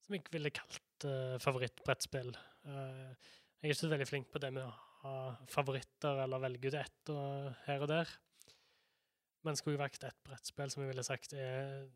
[0.04, 2.28] som jeg ville kalt uh, favorittbrettspill.
[2.68, 3.16] Uh,
[3.56, 5.14] jeg er ikke så veldig flink på det med å ha
[5.50, 8.12] favoritter eller velge ut ett og her og der.
[9.48, 11.88] Men skulle jeg valgt ett brettspill som jeg ville sagt er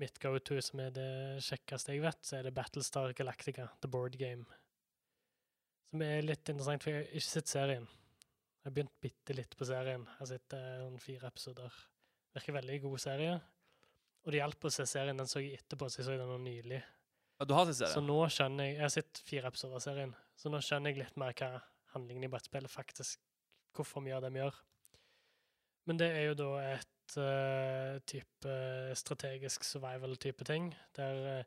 [0.00, 1.10] mitt go-to, som er det
[1.44, 4.46] kjekkeste jeg vet, så er det Battlestar Galactica, the board game.
[5.90, 7.86] Som er litt interessant, for jeg har ikke sett serien.
[7.88, 10.04] Jeg har begynt bitte litt på serien.
[10.04, 11.78] Jeg har sett eh, noen fire episoder.
[12.36, 13.38] Virker veldig god serie.
[14.26, 15.16] Og det hjalp å se serien.
[15.16, 16.82] Den så jeg etterpå, så jeg så den nå nylig.
[17.38, 17.94] Ja, Du har sett serien?
[17.94, 21.04] Så nå skjønner jeg Jeg har sett fire episoder av serien, så nå skjønner jeg
[21.04, 21.50] litt mer hva
[21.94, 23.24] handlingen i brettspillet faktisk
[23.76, 24.56] Hvorfor vi gjør det vi gjør.
[25.86, 28.52] Men det er jo da et type
[28.94, 31.44] strategisk survival-type ting, der eh,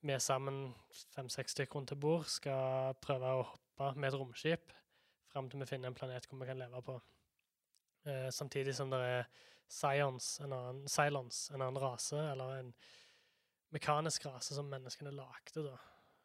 [0.00, 0.74] vi sammen,
[1.14, 4.72] fem-seks stykker rundt et bord, skal prøve å hoppe med et romskip
[5.32, 6.96] fram til vi finner en planet hvor vi kan leve på.
[8.06, 9.28] Eh, samtidig som det er
[9.68, 12.70] Scions, en annen, Cylons, en annen rase, eller en
[13.74, 15.74] mekanisk rase som menneskene lagde da,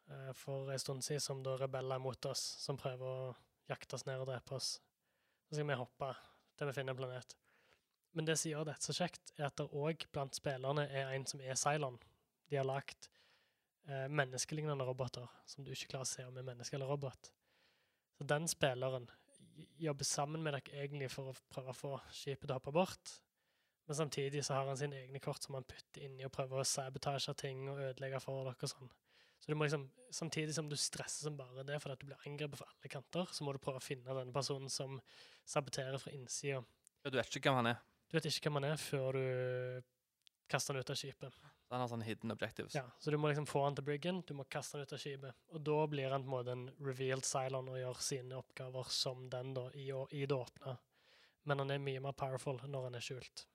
[0.08, 3.34] eh, for en stund siden, som da rebeller mot oss, som prøver å
[3.68, 4.78] jakte oss ned og drepe oss.
[5.44, 6.14] Så skal vi hoppe
[6.56, 7.36] til vi finner en planet.
[8.14, 11.26] Men det som gjør dette så kjekt, er at det òg blant spillerne er en
[11.26, 11.98] som er Cylon.
[12.50, 13.08] De har lagd
[13.88, 17.32] eh, menneskelignende roboter som du ikke klarer å se om er menneske eller robot.
[18.14, 19.08] Så den spilleren
[19.82, 23.16] jobber sammen med dere egentlig for å prøve å få skipet til å hoppe bort.
[23.86, 26.68] Men samtidig så har han sine egne kort som han putter inni og prøver å
[26.68, 28.92] sabotasje ting og ødelegge for dere og sånn.
[29.42, 32.60] Så du må liksom, Samtidig som du stresser som bare det fordi du blir angrepet
[32.60, 35.00] fra alle kanter, så må du prøve å finne denne personen som
[35.42, 36.60] saboterer fra innsida.
[37.02, 37.80] Ja, du vet ikke hvem han er.
[38.14, 39.22] Du vet ikke hvem han er før du
[40.46, 41.34] kaster han ut av skipet.
[41.34, 42.76] Så han har sånne hidden objectives.
[42.76, 45.00] Ja, Så du må liksom få han til briggen, du må kaste han ut av
[45.02, 45.34] skipet.
[45.50, 49.24] Og da blir han på en måte en revealed Cylon og gjør sine oppgaver som
[49.32, 50.76] den da, i, i det åpne.
[51.50, 53.48] Men han er mye mer powerful når han er skjult.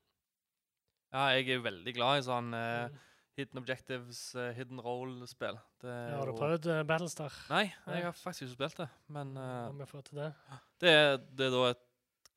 [1.16, 3.00] Ja, jeg er veldig glad i sånn uh,
[3.40, 5.56] hidden objectives, uh, hidden role-spill.
[5.88, 7.42] Ja, har du prøvd uh, Battlestar?
[7.56, 8.92] Nei, jeg har faktisk ikke spilt det.
[9.08, 10.32] Men Om jeg får til det?
[10.84, 11.86] det, er, det er da et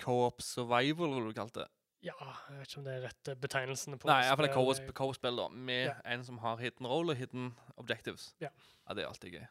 [0.07, 1.70] co-op survival, vil du kalle det.
[2.03, 2.15] Ja,
[2.51, 4.65] jeg vet ikke om det er rett eh, betegnelsen på Nei, iallfall et spill.
[4.75, 5.49] co-op- co-op-spill, da.
[5.49, 5.95] Med Ja.
[6.05, 8.33] en som har hidden role og hidden objectives.
[8.43, 8.49] Ja.
[8.89, 9.47] ja det er alltid gøy.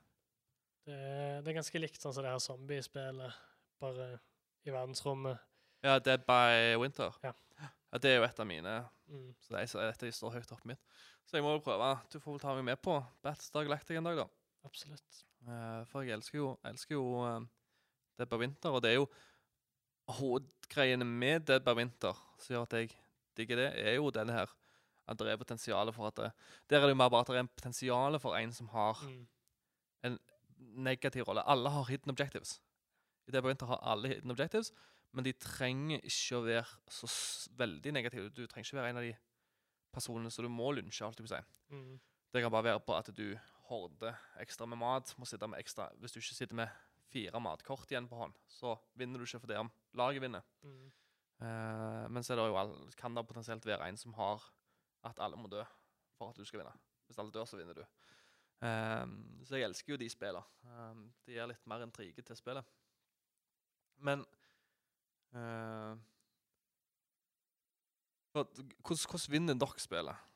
[0.86, 0.97] Det,
[1.45, 3.34] det er ganske likt sånn som det her zombiespillet,
[3.80, 4.20] bare
[4.66, 5.39] i verdensrommet.
[5.84, 7.16] Ja, Dead by Winter.
[7.24, 7.32] Ja.
[7.91, 8.76] Ja, det er jo et av mine.
[9.12, 9.32] Mm.
[9.39, 10.80] Så det er, et av de står høyt oppe mitt.
[11.28, 11.89] Så jeg må jo prøve.
[12.12, 14.28] Du får vel ta meg med på Batstar Galactic en dag, da.
[14.68, 15.24] Absolutt.
[15.47, 17.39] Uh, for jeg elsker jo, elsker jo uh,
[18.20, 19.08] Dead by Winter, og det er jo
[20.20, 22.91] Hovedgreiene med Dead by Winter som gjør at jeg
[23.38, 24.49] digger det, er jo denne her
[25.07, 26.32] at det er potensialet for at det,
[26.70, 28.97] Der er det jo mer bare at det er en potensial for en som har
[29.03, 29.28] Mm.
[30.59, 31.41] negativ rolle.
[31.49, 32.62] Alle har hidden objectives.
[33.28, 34.72] I Dead by Winter har alle hidden objectives,
[35.14, 37.09] men de trenger ikke å være så
[37.59, 38.30] veldig negative.
[38.30, 39.14] Du trenger ikke være en av de
[39.93, 41.41] personene som du må lunsje, alt jeg si.
[41.76, 41.99] Mm.
[42.34, 43.26] Det kan bare være på at du
[43.68, 45.14] horder ekstra med mat.
[45.20, 46.68] Må sitte med ekstra Hvis du ikke sitter med
[47.12, 50.45] fire matkort igjen på hånd, så vinner du ikke for det om laget vinner.
[50.64, 50.88] Mm.
[51.41, 54.43] Uh, men så det all, kan det potensielt være en som har
[55.09, 55.64] at alle må dø
[56.18, 56.74] for at du skal vinne.
[57.07, 57.84] Hvis alle dør, så vinner du.
[58.62, 60.45] Um, så jeg elsker jo de spillene.
[60.70, 62.68] Um, det gir litt mer intrige til spillet.
[64.05, 64.26] Men
[65.34, 65.97] uh,
[68.32, 70.28] Hvordan vinner dere spillet?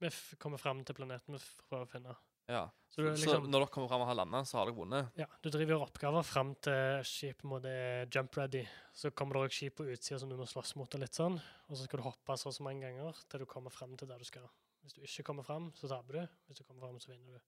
[0.00, 2.14] Vi kommer fram til planeten vi prøver å finne.
[2.50, 2.66] Ja.
[2.90, 5.12] Så du, liksom, så når dere kommer fram og har landa, så har dere vunnet?
[5.14, 8.64] ja, du driver gjør oppgaver fram til skipet er jump ready.
[8.92, 11.38] Så kommer det òg skip på utsida som du må slåss mot, og litt sånn.
[11.68, 14.10] Og så skal du hoppe så og så mange ganger til du kommer fram til
[14.10, 14.48] der du skal.
[14.82, 16.34] Hvis du ikke kommer fram, så taper du.
[16.48, 17.46] Hvis du kommer fram, så vinner du.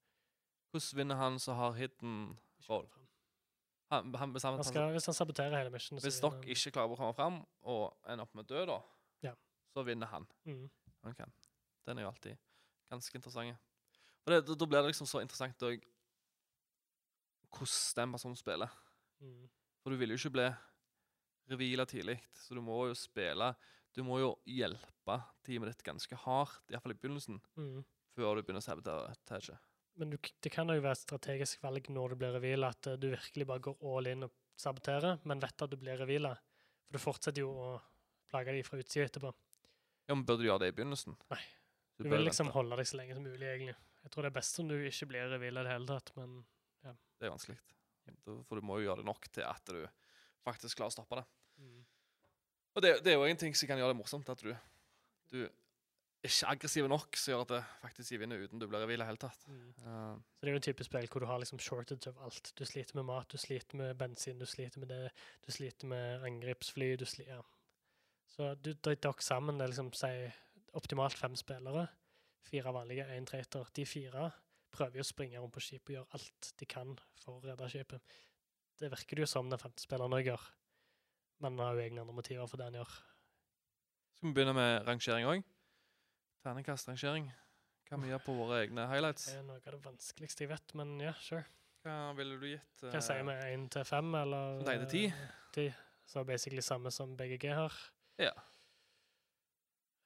[0.70, 2.38] Hvordan vinner han som har hidden
[2.68, 2.86] Roll.
[3.90, 6.94] han, han, han, Han skal, hvis han saboterer hele missionen, så hvis dere ikke klarer
[6.94, 8.78] å komme fram og ender opp med død, da,
[9.26, 9.34] Ja.
[9.74, 10.26] så vinner han.
[10.46, 10.70] Mm.
[11.02, 11.26] Okay.
[11.84, 12.38] Den er jo alltid
[12.92, 13.58] ganske interessant.
[14.26, 15.82] Og det, da- blir det liksom så interessant òg
[17.52, 18.70] hvordan den personen spiller.
[19.22, 19.48] Mm.
[19.82, 20.46] For du vil jo ikke bli
[21.52, 23.54] reveala tidlig, så du må jo spille
[23.92, 27.82] Du må jo hjelpe teamet ditt ganske hardt, iallfall i begynnelsen, Mm.
[28.16, 29.58] før du begynner å sabotere.
[29.98, 32.96] Men du, det kan jo være et strategisk valg når du blir reveala, at eh,
[32.96, 36.32] du virkelig bare går all in og saboterer, men vet at du blir reveala.
[36.86, 37.82] For du fortsetter jo å
[38.30, 39.34] plage dem fra utsida etterpå.
[40.08, 41.18] Ja, men Burde du gjøre det i begynnelsen?
[41.30, 41.42] Nei.
[41.98, 42.54] Du Du vil liksom vente.
[42.56, 43.76] holde deg så lenge som mulig, egentlig.
[44.02, 46.40] Jeg tror det er best om du ikke blir reveal i det hele tatt, men
[46.82, 46.92] ja.
[47.18, 47.58] Det er vanskelig.
[48.48, 49.82] For du må jo gjøre det nok til at du
[50.42, 51.26] faktisk klarer å stoppe det.
[51.62, 51.80] mm.
[52.72, 54.48] Og det, det er jo en ting som kan gjøre det morsomt, at du,
[55.28, 55.50] du er
[56.24, 59.02] ikke aggressiv nok, som gjør at det faktisk gir vinner uten du blir revill i
[59.02, 59.42] det hele tatt.
[59.50, 59.66] Mm.
[59.84, 62.52] Uh, Så det er jo en type spill hvor du har liksom shortage av alt.
[62.56, 65.02] Du sliter med mat, du sliter med bensin, du sliter med det,
[65.44, 67.42] du sliter med angrepsfly, du sliter ja.
[68.32, 70.12] Så du, de- dere sammen, det er liksom si
[70.72, 71.84] optimalt fem spillere.
[72.48, 73.68] Fire vanlige, én traitor.
[73.74, 74.30] De fire
[74.72, 77.68] prøver jo å springe rundt på skipet og gjøre alt de kan for å redde
[77.70, 78.02] skipet.
[78.80, 80.44] Det virker det jo som den femte spilleren òg gjør.
[81.42, 82.92] Men han har jo egne andre motiver for det han gjør.
[84.16, 85.44] skal vi begynne med rangering òg?
[86.42, 87.30] Terningkastrangering.
[87.90, 89.26] Hva vi gjør på våre egne highlights.
[89.28, 91.44] Det er noe av det vanskeligste jeg vet, men ja, sure.
[91.84, 92.84] Hva ville du gitt?
[92.86, 93.34] Hva sier vi?
[93.52, 94.62] Én til fem, eller?
[94.66, 95.02] Nei, til ti.
[95.10, 95.66] eh, Ti.
[96.08, 97.74] Så basically samme som BGG har.
[98.18, 98.32] Ja.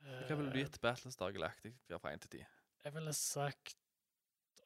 [0.07, 2.46] Eh, Hva ville du gitt Battlestar Galactic fra 1 til 10?
[2.86, 3.74] Jeg ville sagt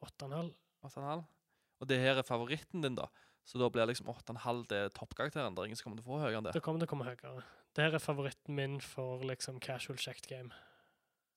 [0.01, 0.55] åtte og en halv.
[0.85, 1.23] 8,5?
[1.81, 3.07] Og det her er favoritten din, da.
[3.45, 5.55] Så da blir liksom 8,5 det toppkarakteren.
[5.55, 6.53] Det er ingen som kommer til å få høyere enn det.
[6.53, 7.41] Det kommer til å komme høyere.
[7.73, 10.51] Det her er favoritten min for liksom casual checked game.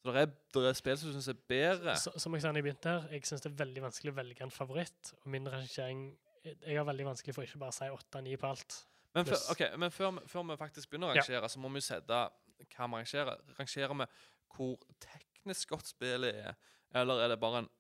[0.05, 1.95] Så det er, det er spill som du syns er bedre.
[1.97, 4.17] Så, som jeg sa da jeg begynte her, jeg syns det er veldig vanskelig å
[4.19, 5.15] velge en favoritt.
[5.23, 6.11] Og min rangering
[6.45, 8.75] Jeg har veldig vanskelig for ikke bare å si åtte og ni på alt.
[9.17, 11.23] Men, før, okay, men før, før vi faktisk begynner å Ja.
[11.23, 12.19] rangere, så må vi jo sette
[12.59, 13.41] hva vi rangerer.
[13.59, 14.07] Rangerer vi
[14.55, 16.55] hvor teknisk godt spillet er,
[16.95, 17.71] eller er det bare en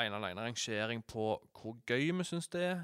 [0.00, 2.82] ene alene rangering på hvor gøy vi syns det er?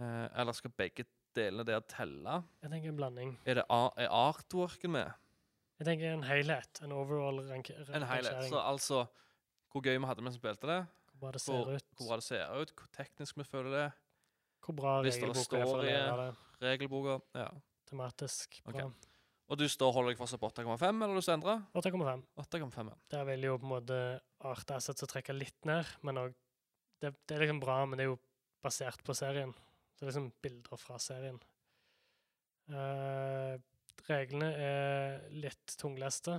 [0.00, 1.04] Eh, eller skal begge
[1.36, 2.42] delene der telle?
[2.62, 3.36] Jeg tenker en blanding.
[3.44, 5.12] Er, det er artworken med?
[5.80, 6.80] Jeg tenker en helhet.
[6.82, 7.90] En overall rangering.
[7.96, 8.48] En helhet.
[8.48, 9.04] Så altså
[9.72, 11.86] hvor gøy vi hadde mens vi spilte det, Hvor bra det ser hvor, ut.
[11.98, 13.86] hvor bra det ser ut, hvor teknisk vi føler det,
[14.64, 16.36] Hvor bra regelboka er for å lære det.
[16.62, 17.48] regelboka ja.
[17.90, 18.72] Tematisk bra.
[18.72, 18.90] bra.
[19.52, 21.58] Og du står holder deg fortsatt på 8,5, eller du skal endre?
[21.76, 22.22] 8,5.
[22.40, 22.96] 8,5, ja.
[23.12, 23.98] Der vil jo på en måte
[24.48, 26.32] art assets å trekke litt ned, men òg
[27.02, 28.20] det, det er liksom bra, men det er jo
[28.64, 29.52] basert på serien.
[29.92, 31.36] Så det er liksom bilder fra serien.
[32.72, 33.60] Uh,
[34.08, 36.38] reglene er litt tungleste,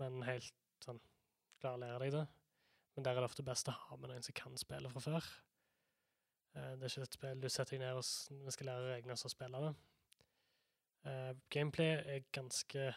[0.00, 1.02] men helt sånn
[1.62, 2.22] Klar å lære deg det.
[2.92, 5.28] Men der er det ofte best å ha med noen som kan spille fra før.
[6.52, 9.22] Uh, det er ikke et spill du setter deg ned og skal lære reglene og
[9.22, 9.70] så spille det.
[11.04, 12.94] Eh, gameplay er ganske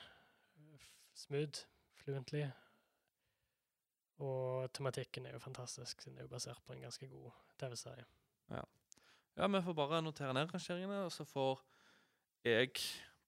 [1.16, 2.46] smooth, fluently.
[4.18, 8.06] Og tematikken er jo fantastisk, siden det er jo basert på en ganske god TV-serie.
[8.50, 8.62] Ja,
[9.38, 11.62] ja, vi får bare notere ned rangeringene, og så får
[12.44, 12.72] jeg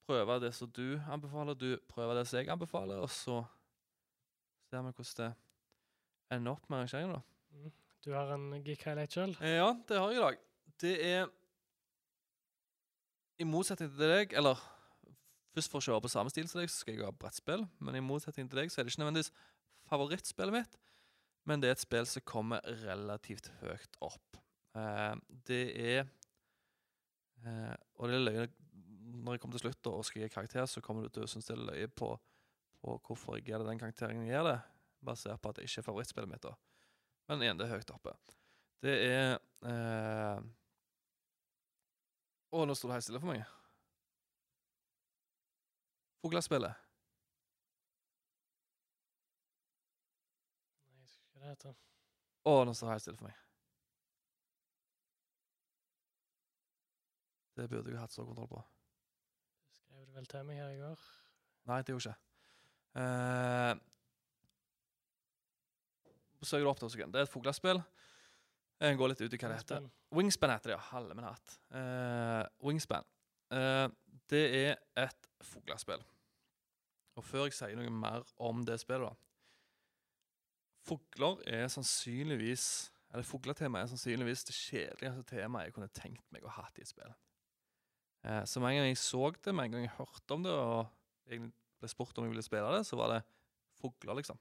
[0.08, 3.44] prøve det som du anbefaler, du prøver det som jeg anbefaler, og så
[4.70, 7.22] ser vi hvordan det ender opp med rangeringen, da.
[7.52, 7.72] Mm.
[8.06, 9.36] Du har en geek highlight sjøl?
[9.42, 10.38] Ja, det har jeg i dag.
[10.82, 11.28] Det er
[13.40, 14.60] I motsetning til deg, eller
[15.56, 17.96] først for å kjøre på samme stil som deg, så skal jeg ha brettspill, men
[17.96, 19.32] i motsetning til deg så er det ikke nødvendigvis
[19.90, 20.76] favorittspillet mitt,
[21.48, 24.42] men det er et spill som kommer relativt høyt opp.
[24.78, 25.14] Eh,
[25.48, 28.44] det er eh, Og det er løye
[29.24, 31.48] Når jeg kommer til slutt og skal gi karakter, så kommer du til å synes
[31.48, 32.12] det er løye på,
[32.84, 34.60] på hvorfor jeg gir det den karakteringen jeg gir det,
[35.02, 36.46] basert på at det ikke er favorittspillet mitt.
[36.46, 36.54] da.
[37.32, 38.14] Men igjen, det er høyt oppe.
[38.84, 39.40] Det er
[39.72, 40.48] eh...
[42.50, 43.44] Å, nå står det helt stille for meg.
[46.24, 46.88] Fuglespillet.
[50.88, 51.78] Nei, jeg husker ikke det heter.
[52.50, 53.46] Å, nå står det helt stille for meg.
[57.60, 58.64] Det burde jeg hatt så kontroll på.
[59.68, 61.08] Du skrev det vel til meg her i går.
[61.70, 62.26] Nei, det gjorde jeg ikke.
[63.00, 63.74] Uh,
[66.42, 67.82] søker det opp, det, Det er et fuglespill.
[68.80, 69.88] Jeg går litt ut i hva det heter.
[70.16, 70.84] Wingspan heter det, ja.
[70.94, 71.56] Halve min hatt.
[71.76, 73.08] Uh, Wingspan.
[73.52, 73.90] Uh,
[74.32, 76.04] det er et fuglespill.
[77.20, 79.16] Og før jeg sier noe mer om det spillet, da
[80.88, 82.66] Fugler er sannsynligvis
[83.12, 86.92] Eller fugletemaet er sannsynligvis det kjedeligste temaet jeg kunne tenkt meg å ha i et
[86.92, 87.12] spill.
[88.24, 90.54] Uh, så med en gang jeg så det, med en gang jeg hørte om det,
[90.54, 90.86] og
[91.28, 93.20] egentlig ble spurt om jeg ville spille det, så var det
[93.80, 94.40] fugler, liksom.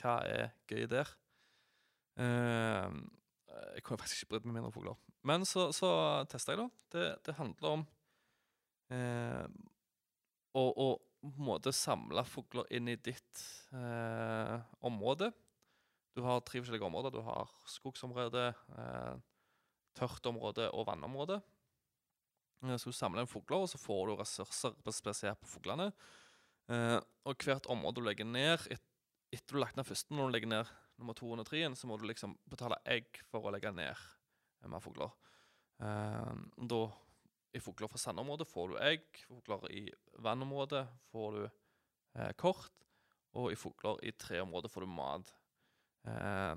[0.00, 1.10] Hva er gøy der?
[2.16, 2.98] Eh,
[3.76, 4.98] jeg kunne faktisk ikke brydd meg mindre om fugler.
[5.26, 5.88] Men så, så
[6.30, 6.84] testa jeg, da.
[6.94, 7.82] Det, det handler om
[8.94, 9.44] eh,
[10.56, 10.88] å, å
[11.42, 13.42] måte samle fugler inn i ditt
[13.74, 14.56] eh,
[14.86, 15.32] område.
[16.16, 17.16] Du har tre forskjellige områder.
[17.16, 18.46] Du har skogsområde,
[18.78, 19.16] eh,
[19.98, 21.40] tørt område og vannområde.
[22.64, 25.90] Eh, Så du samler inn fugler, og så får du ressurser spesielt på fuglene.
[26.72, 28.82] Eh, og hvert område du legger ned et,
[29.34, 31.88] etter du har lagt ned første, når du legger ned nummer to og tre, så
[31.88, 35.12] må du liksom betale egg for å legge ned eh, mer fugler.
[35.82, 36.32] Eh,
[36.72, 36.82] da,
[37.56, 39.84] I fugler fra sandområdet får du egg, fugler i
[40.24, 42.72] vannområdet får du eh, kort,
[43.36, 45.34] og i fugler i treområdet får du mat.
[46.08, 46.54] Eh,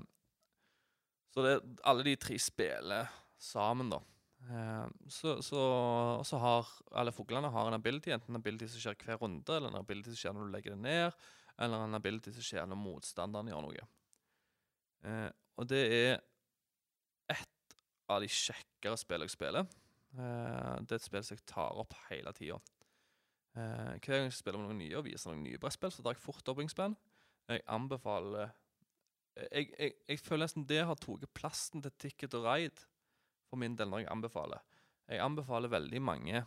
[1.30, 3.10] så det, alle de tre spiller
[3.40, 4.00] sammen, da.
[5.12, 5.60] Så, så,
[6.24, 9.68] så har alle fuglene har en ability, enten en ability som skjer hver runde, eller
[9.68, 11.18] en ability som skjer når du legger det ned,
[11.60, 13.84] eller en ability som skjer når motstanderen gjør noe.
[15.06, 15.28] Eh,
[15.60, 16.18] og det er
[17.30, 17.78] ett
[18.10, 19.70] av de kjekkere spillene jeg spiller.
[20.16, 22.60] Eh, det er et spill som jeg tar opp hele tida.
[23.56, 26.16] Eh, hver gang jeg spiller med noen nye og viser noen nye brettspill, så tar
[26.16, 26.96] jeg fort opp Wingspan.
[27.50, 28.52] Jeg anbefaler
[29.50, 32.86] jeg, jeg, jeg føler nesten det har tatt plassen til Ticket og Ride
[33.48, 34.62] for min del når jeg anbefaler.
[35.10, 36.42] Jeg anbefaler veldig mange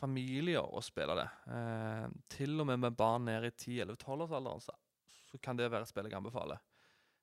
[0.00, 1.28] familier å spille det.
[1.52, 4.76] Eh, til og med med barn ned i 10-11-12-årsalderen så,
[5.30, 6.60] så kan det være et spill jeg anbefaler.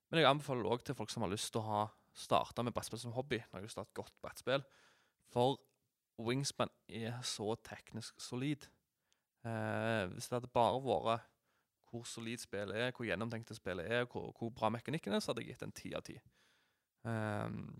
[0.10, 1.86] Men jeg anbefaler òg til folk som har lyst til å ha
[2.18, 3.42] starta med brettspill som hobby.
[3.52, 4.64] når jeg har et godt brettspill.
[5.34, 5.58] For
[6.18, 8.66] Wingspan er så teknisk solid.
[9.46, 11.28] Eh, hvis det hadde bare vært
[11.92, 15.46] hvor solid spillet er, hvor gjennomtenkt spillet er, hvor, hvor bra mekanikken er, så hadde
[15.46, 16.18] jeg gitt en ti av ti.
[17.08, 17.78] Um,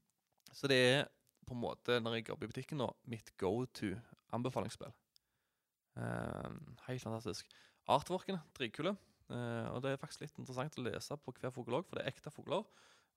[0.54, 1.02] så det er
[1.48, 3.92] på en måte, når jeg jobber i butikken nå, mitt go to
[4.36, 4.94] anbefalingsspill.
[6.00, 7.52] Um, helt fantastisk.
[7.92, 8.96] Artworkene, dritkule.
[9.28, 12.06] Uh, og det er faktisk litt interessant å lese på hver fugl òg, for det
[12.06, 12.64] er ekte fugler.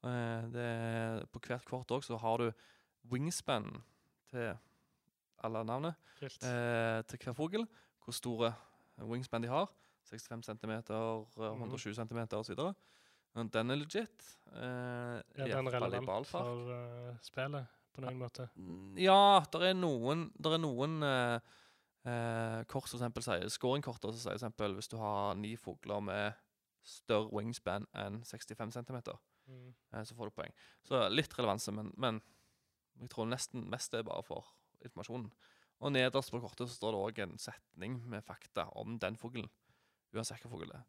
[0.02, 2.48] Uh, på hvert kort òg så har du
[3.12, 3.68] wingspan
[4.32, 4.54] til
[5.44, 5.98] alle navnet.
[6.20, 7.68] Uh, til hver fugl.
[8.04, 8.54] Hvor store
[9.06, 9.70] wingspan de har.
[10.10, 10.72] 65 cm,
[11.38, 12.62] 120 cm osv.
[13.54, 14.24] Den er legit.
[14.50, 18.48] Uh, er den relevant for uh, spillet på noen måte?
[18.98, 21.58] Ja, det er noen, der er noen uh,
[22.08, 26.38] uh, kort som eksempel sier Scoringkortet sier eksempel hvis du har ni fugler med
[26.86, 28.98] større wingspan enn 65 cm,
[29.46, 29.72] mm.
[29.92, 30.54] eh, så får du poeng.
[30.88, 32.22] Så litt relevanse, men, men
[33.00, 34.48] jeg tror nesten mest det er bare for
[34.80, 35.28] informasjonen.
[35.80, 39.48] Og nederst på kortet så står det òg en setning med fakta om den fuglen
[40.16, 40.88] uansett hva fugl det er.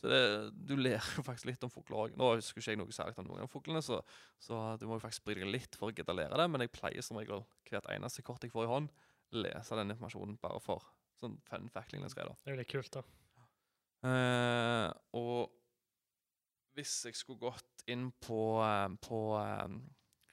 [0.00, 0.20] Så det,
[0.54, 2.16] du ler jo faktisk litt om fugler òg.
[2.16, 4.00] Nå husker ikke jeg noe særlig om noen av fuglene, så,
[4.40, 6.46] så, du må jo faktisk bry deg litt for å gidde å lære det.
[6.52, 8.94] Men jeg pleier som regel hvert eneste kort jeg får i hånd,
[9.36, 10.84] lese den informasjonen bare for
[11.20, 12.12] sånn fun fact-lignende.
[12.14, 13.04] Det er jo litt kult, da.
[14.00, 14.88] Uh,
[15.20, 15.50] og
[16.78, 19.82] hvis jeg skulle gått inn på, uh, på um,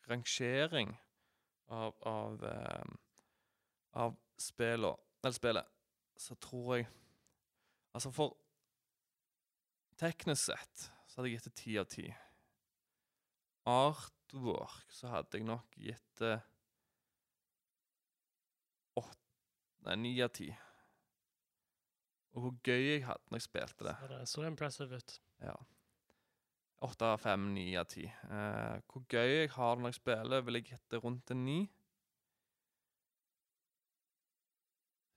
[0.07, 0.93] rangering
[1.67, 2.93] av, av, uh,
[3.99, 5.75] av spillet, eller spillet,
[6.17, 6.87] så tror jeg
[7.97, 8.35] Altså, for
[9.97, 12.03] teknisk sett så hadde jeg gitt det ti av ti.
[13.65, 16.35] Artwork så hadde jeg nok gitt det
[19.87, 20.49] Nei, ni av ti.
[22.35, 23.95] Og hvor gøy jeg hadde når jeg spilte det.
[24.01, 25.13] Så det så impressive ut.
[25.41, 25.55] Ja.
[26.85, 28.03] Åtte av fem, ni av ti.
[28.05, 31.59] Eh, hvor gøy jeg har det når jeg spiller, vil jeg gjette rundt en ni.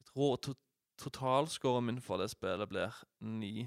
[0.00, 0.56] Jeg tror to
[1.00, 3.64] Totalscoren min for det spillet blir ni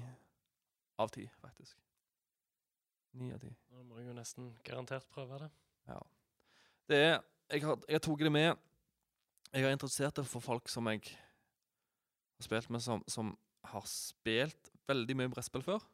[1.02, 1.74] av ti, faktisk.
[3.18, 3.50] Ni av ti.
[3.70, 5.48] Da må jeg jo nesten garantert prøve det.
[5.90, 5.98] Ja.
[6.88, 7.16] Det er
[7.50, 8.56] Jeg har, jeg har tatt det med
[9.54, 13.28] Jeg har interessert det for folk som jeg har spilt med, som, som
[13.70, 15.84] har spilt veldig mye brettspill før.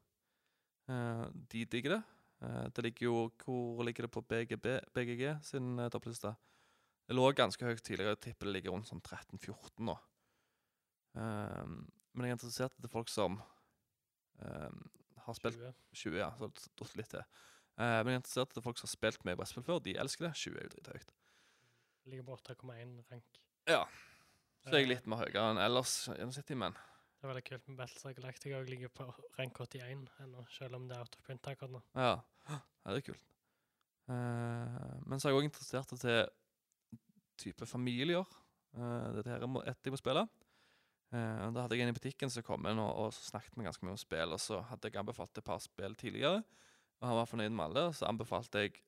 [0.89, 2.01] Uh, de digger det.
[2.41, 6.33] Uh, det ligger jo Hvor ligger det på BGB, BGG sin uh, toppliste?
[7.05, 8.15] Det lå ganske høyt tidligere.
[8.15, 9.97] Jeg tipper det ligger rundt sånn 13-14 nå.
[11.19, 11.77] Um,
[12.15, 13.37] men jeg er interessert i folk som
[14.41, 14.83] um,
[15.27, 17.29] har spilt 20, 20 ja, så datt litt til.
[17.77, 19.83] Uh, men jeg er interessert i folk som har spilt med brettspill før.
[19.85, 20.33] De elsker det.
[20.39, 21.15] 20 er jo drithøyt.
[22.15, 23.43] Ligger på 8,1 rank.
[23.69, 23.85] Ja.
[24.65, 27.77] Så er jeg litt mer høyere enn ellers gjennomsnittlig, men Det er veldig kult med
[27.77, 29.07] Battlestar Galactica òg ligger på
[29.37, 31.81] rank 81 ennå, selv om det er out of print akkurat nå.
[31.93, 32.13] Ja.
[32.49, 33.27] ja, det er kult.
[34.11, 36.31] Uh, men så er jeg òg interessert til
[37.41, 38.25] type familier.
[38.73, 40.25] Uh, dette her er et jeg må spille.
[41.11, 43.85] Uh, da hadde jeg en i butikken som kom inn og, og snakket med ganske
[43.85, 44.37] mye om spill.
[44.37, 46.41] Og så hadde jeg anbefalt et par spill tidligere,
[47.01, 47.85] og han var fornøyd med alle.
[47.97, 48.81] Så anbefalte jeg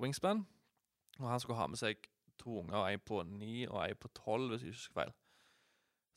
[0.00, 0.40] Wingspan,
[1.20, 2.08] og han skulle ha med seg
[2.40, 5.12] to unger, en på ni og en på tolv, hvis jeg ikke husker feil.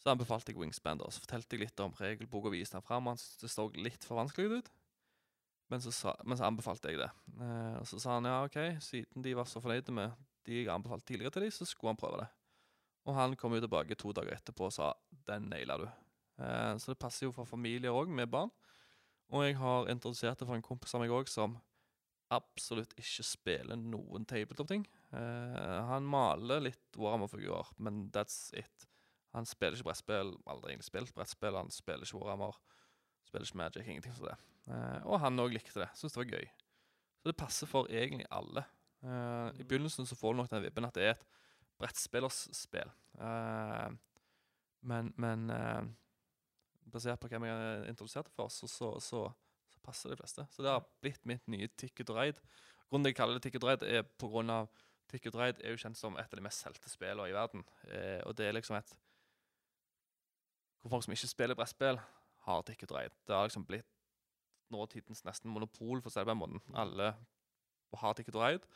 [0.01, 3.07] Så anbefalte jeg Wingspan, da, så fortalte jeg litt om regelboka og viste den fram.
[3.09, 4.71] Han syntes det så litt for vanskelig ut.
[5.73, 7.09] Men så, sa, men så anbefalte jeg det.
[7.41, 10.13] Eh, og så sa han ja, OK, siden de var så fornøyde med
[10.45, 12.27] de jeg anbefalte tidligere til dem, så skulle han prøve det.
[13.09, 14.93] Og han kom jo tilbake to dager etterpå og sa
[15.25, 15.89] 'den naila du'.
[16.37, 18.51] Eh, så det passer jo for familier òg, med barn.
[19.29, 21.57] Og jeg har introdusert det for en kompis av meg òg som
[22.33, 24.85] absolutt ikke spiller noen tabletop-ting.
[25.13, 28.87] Uh, han maler litt Warhammer-figurer, men that's it.
[29.35, 32.57] Han spiller ikke brettspill, aldri egentlig spilt brettspill, han spiller ikke Warhammer,
[33.27, 34.37] spiller ikke Magic, ingenting som det.
[34.65, 36.49] Uh, og han òg likte det, syntes det var gøy.
[37.19, 38.65] Så det passer for egentlig alle.
[39.05, 41.29] Uh, I begynnelsen så får du nok den vibben at det er et
[41.81, 42.91] brettspillerspill.
[44.85, 45.49] Men, men
[46.91, 49.25] basert på hvem jeg har introdusert for, så, så, så,
[49.85, 50.47] passer de fleste.
[50.51, 52.41] Så det har blitt mitt nye Ticket Ride.
[52.89, 54.69] Grunnen til jeg kaller det Ticket Ride, er på grunn av
[55.11, 57.63] Ticket Ride er jo kjent som et av de mest solgte spillene i verden.
[57.89, 58.95] Eh, og det er liksom et
[60.81, 61.97] Hvor folk som ikke spiller brettspill,
[62.45, 63.15] har Ticket Ride.
[63.25, 63.87] Det har liksom blitt
[64.69, 66.61] nåtidens nesten monopol, for å.
[66.77, 67.15] Alle
[67.95, 68.67] har Ticket Ride.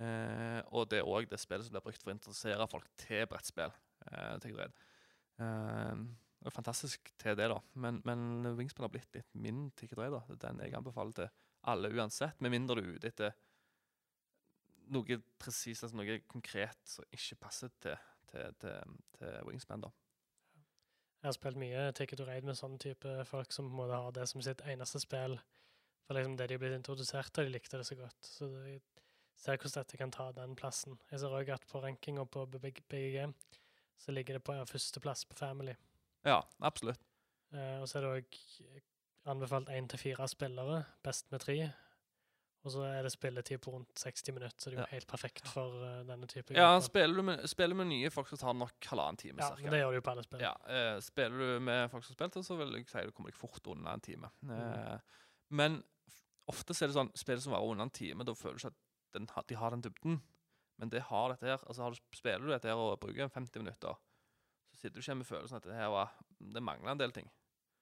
[0.00, 3.26] Eh, og det er òg det spillet som blir brukt for å interessere folk til
[3.28, 3.74] brettspill.
[4.08, 4.86] Eh, Ticket Ride.
[5.44, 6.04] Eh,
[6.40, 7.58] det er fantastisk til det, da.
[7.74, 10.20] Men, men Wingspan har blitt litt min Ticket og Ride.
[10.30, 11.32] Det er den jeg anbefaler til
[11.68, 13.34] alle uansett, med mindre du er ute etter
[14.90, 17.98] noe presist, altså noe konkret som ikke passer til,
[18.30, 19.84] til, til, til Wingspan.
[19.84, 19.92] da.
[21.20, 24.24] Jeg har spilt mye Ticket to Raid med sånne type folk som på en det
[24.30, 25.36] som sitt eneste spill.
[26.08, 28.24] For liksom det de er blitt introdusert til, de likte det så godt.
[28.24, 28.80] Så jeg
[29.36, 30.96] ser hvordan dette kan ta den plassen.
[31.12, 33.28] Jeg ser òg at på rankinga på BGG
[34.00, 35.76] så ligger det på førsteplass på Family.
[36.26, 37.00] Ja, absolutt.
[37.54, 38.82] Eh, og så er det òg
[39.30, 41.56] anbefalt én til fire spillere, best med tre.
[42.60, 44.92] Og så er det spilletid på rundt 60 minutter, så det er jo Ja.
[44.92, 46.84] helt perfekt for uh, denne type Ja, grupper.
[46.84, 49.38] spiller du med, spiller med nye folk, så tar nok halvannen time.
[49.40, 49.70] Ja, cirka.
[49.70, 50.40] det gjør jo på alle spill.
[50.40, 53.30] Ja, uh, spiller du med folk som har spilt så vil jeg si du kommer
[53.32, 54.30] deg fort under en time.
[54.42, 55.00] Mm.
[55.50, 55.82] Men
[56.48, 58.78] ofte er det sånn spill som varer under en time, da føler du ikke at
[59.14, 60.20] den, de har den dybden.
[60.80, 61.64] Men det har dette her.
[61.66, 63.96] Altså har du, Spiller du dette her og bruker 50 minutter,
[64.80, 67.28] sitter du ikke med følelsen at det her var, det mangler en del ting.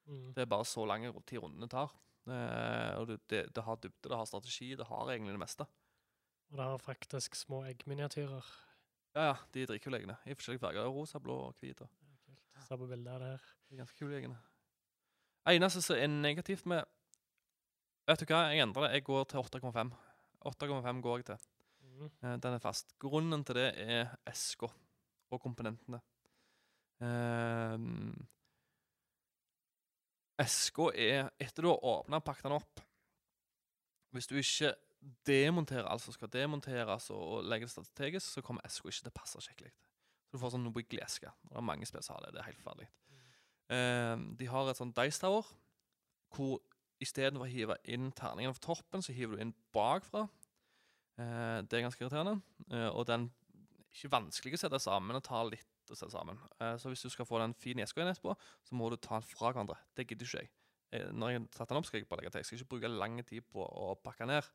[0.09, 0.33] Mm.
[0.35, 1.93] Det er bare så lang tid rundene tar.
[2.29, 5.67] Eh, og det, det, det har dybde, det har strategi, det har egentlig det meste.
[6.51, 8.45] Og det har faktisk små eggminiatyrer.
[9.17, 10.17] Ja, ja, de er dritkule eggene.
[10.29, 10.89] I forskjellige farger.
[10.93, 11.81] Rosa, blå og hvit.
[11.81, 11.91] og-
[12.67, 13.45] Se på bildet av det her.
[13.69, 14.39] De er ganske kule eggene.
[15.49, 16.85] Eneste som er negativt med
[18.09, 18.93] Vet du hva, jeg endrer det.
[18.97, 19.91] Jeg går til 8,5.
[20.49, 21.39] 8,5 går jeg til.
[21.85, 22.11] Mm.
[22.23, 22.95] Eh, Den er fast.
[22.99, 24.73] Grunnen til det er esker
[25.31, 26.01] og komponentene.
[26.99, 28.15] Um,
[30.43, 32.81] eska er Etter du har åpna og pakket den opp
[34.11, 34.73] Hvis du ikke
[35.29, 39.15] demonterer alt som skal demonteres, og, legger det strategisk, så kommer eska ikke til å
[39.15, 39.71] passe skikkelig.
[40.27, 41.31] Så du får sånn Nobuigle-eske.
[41.47, 42.33] Det er mange spill som har det.
[42.35, 42.89] Det er helt forferdelig.
[43.71, 45.47] Um, de har et sånn Dice Tower,
[46.35, 46.59] hvor
[46.99, 50.27] istedenfor å hive inn terningene fra toppen, så hiver du inn bakfra.
[51.19, 52.41] Eh, det er ganske irriterende.
[52.71, 56.39] Eh, og den er ikke vanskelig å sette sammen, og tar litt å seg sammen.
[56.61, 58.35] Eh, så hvis du skal få den fine eska inn etterpå,
[58.67, 59.79] så må du ta den fra hverandre.
[59.97, 60.51] Det gidder ikke jeg.
[60.93, 62.43] Eh, når jeg har satt den opp, skal jeg bare legge til.
[62.43, 64.51] Jeg skal ikke bruke lang tid på å pakke den ned.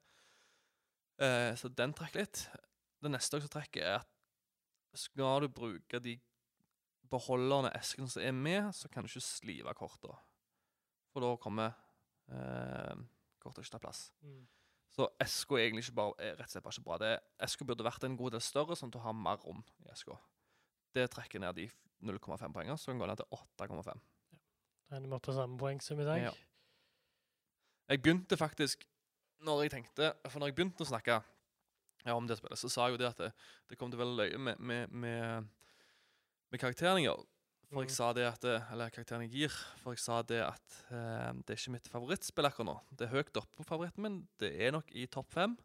[1.21, 2.45] Eh, så den trekker litt.
[3.03, 4.09] Det neste som trekker, er at
[4.97, 6.17] skal du bruke de
[7.13, 10.17] beholderne, eskene som er med, så kan du ikke slive kortene.
[11.13, 11.75] For da kommer
[12.33, 13.03] eh,
[13.41, 14.07] kortet ikke ta plass.
[14.25, 14.43] Mm.
[14.93, 17.13] Så eska er egentlig ikke bare, er rett og slett bare ikke bra.
[17.45, 20.17] Eska burde vært en god del større, sånn at du har mer rom i eska.
[20.93, 21.67] Det trekker ned de
[22.03, 24.01] 0,5 poengene, så den går ned til 8,5.
[24.89, 26.21] Da ender vi opp på samme poengsum i dag.
[26.27, 26.33] Ja.
[27.89, 28.85] Jeg begynte faktisk
[29.43, 31.17] når jeg tenkte, For når jeg begynte å snakke
[32.05, 33.31] ja, om det spillet, så sa jeg jo det at det,
[33.69, 35.49] det kom til å være løye med, med, med,
[36.51, 36.59] med
[37.03, 37.25] gjør.
[37.73, 37.95] For jeg Mhm.
[37.95, 39.49] sa det at Eller karakteren jeg gir.
[39.81, 42.75] For jeg sa det at eh, det er ikke mitt favorittspill akkurat nå.
[42.93, 44.27] Det er høyt oppe på favoritten min.
[44.37, 45.57] Det er nok i topp fem.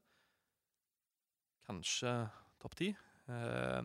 [1.68, 2.12] Kanskje
[2.62, 2.88] topp ti.
[3.28, 3.82] Eh,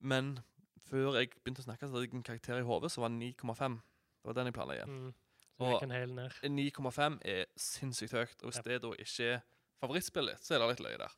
[0.00, 0.38] men
[0.86, 3.78] før jeg begynte å snakke, så hadde jeg en karakter i hodet som var 9,5.
[4.22, 4.86] Det var den jeg planla å gi.
[4.90, 5.14] Mm.
[5.56, 8.42] Og- jeg kan hele 9,5 er sinnssykt høyt.
[8.42, 8.64] Og hvis yep.
[8.64, 9.40] det da ikke er
[9.80, 11.16] favorittspillet så er det litt løye der.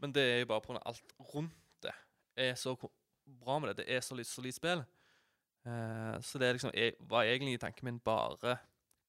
[0.00, 0.82] Men det er jo bare pga.
[0.84, 1.94] alt rundt det
[2.36, 2.74] er så
[3.40, 3.76] bra med det.
[3.76, 4.84] Det er så litt solid spill.
[5.66, 8.56] Uh, så det liksom, jeg, var egentlig i tanken min bare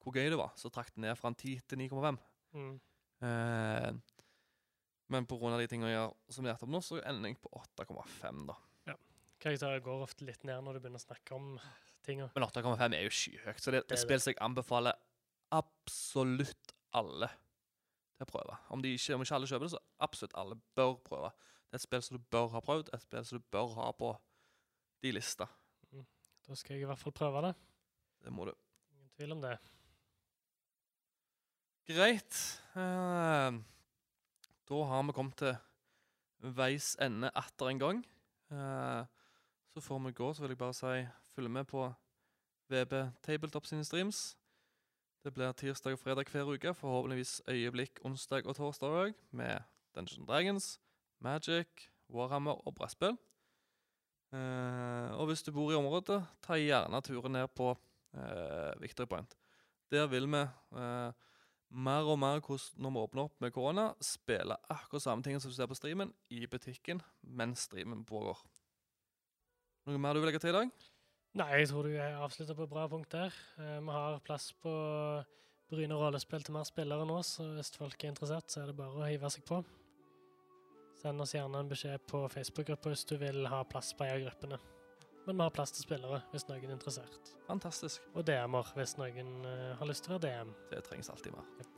[0.01, 0.51] hvor gøy det var.
[0.55, 2.17] Så trakk det ned fra en 10 til 9,5.
[2.53, 2.73] Mm.
[3.21, 3.99] Uh,
[5.11, 5.57] men pga.
[5.59, 8.57] de tingene jeg har tatt opp nå, så ender jeg på 8,5, da.
[9.41, 11.55] Karakterer går ofte litt ned når du begynner å snakke om
[12.05, 12.29] tinga.
[12.35, 14.99] Men 8,5 er jo skyhøyt, så det er Det et er spill som jeg anbefaler
[15.57, 17.29] absolutt alle
[18.17, 18.57] til å prøve.
[18.69, 21.31] Om, de ikke, om ikke alle kjøper det, så absolutt alle bør prøve.
[21.65, 23.89] Det er et spill som du bør ha prøvd, et spill som du bør ha
[23.97, 24.11] på
[25.01, 25.49] de lista.
[26.45, 27.53] Da skal jeg i hvert fall prøve det.
[28.21, 28.53] Det må du.
[28.93, 29.55] Ingen tvil om det.
[31.89, 32.37] Greit.
[32.75, 33.61] Uh,
[34.69, 35.57] da har vi kommet til
[36.57, 38.03] veis ende atter en gang.
[38.51, 39.20] Eh,
[39.73, 41.85] så får vi gå, så vil jeg bare si følg med på
[42.71, 42.93] VB
[43.23, 44.37] Tabletop sine streams.
[45.23, 49.59] Det blir tirsdag og fredag hver uke, forhåpentligvis øyeblikk onsdag og torsdag òg, med
[49.95, 50.79] Dungeons Dragons,
[51.19, 51.67] Magic,
[52.09, 53.17] Warhammer og brettspill.
[54.33, 57.75] Eh, og hvis du bor i området, ta gjerne turen ned på
[58.15, 59.35] eh, Victory Point.
[59.91, 61.11] Der vil vi eh,
[61.69, 65.55] mer og mer når vi åpner opp med korona, spille akkurat samme ting som du
[65.55, 68.39] ser på streamen, i butikken mens streamen pågår.
[69.87, 70.67] Noe mer du vil legge til i dag?
[71.39, 73.31] Nei, jeg tror du avslutter på et bra punkt der.
[73.57, 74.71] Eh, vi har plass på
[75.71, 78.99] Bryne rollespill til mer spillere nå, så hvis folk er interessert, så er det bare
[78.99, 79.61] å hive seg på.
[81.01, 84.21] Send oss gjerne en beskjed på Facebook-gruppa hvis du vil ha plass på en av
[84.25, 84.57] gruppene.
[85.25, 87.23] Men vi har plass til spillere hvis noen er interessert.
[87.47, 87.97] Fantastisk.
[88.13, 90.49] Og DM-er hvis noen eh, har lyst til å være DM.
[90.73, 91.47] Det trengs alltid mer.
[91.63, 91.71] Yep.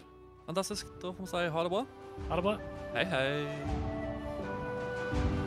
[0.49, 0.85] Fantastisk.
[0.99, 1.83] Da får vi si ha det bra.
[2.31, 2.55] Ha det bra.
[2.97, 5.41] Hei, hei.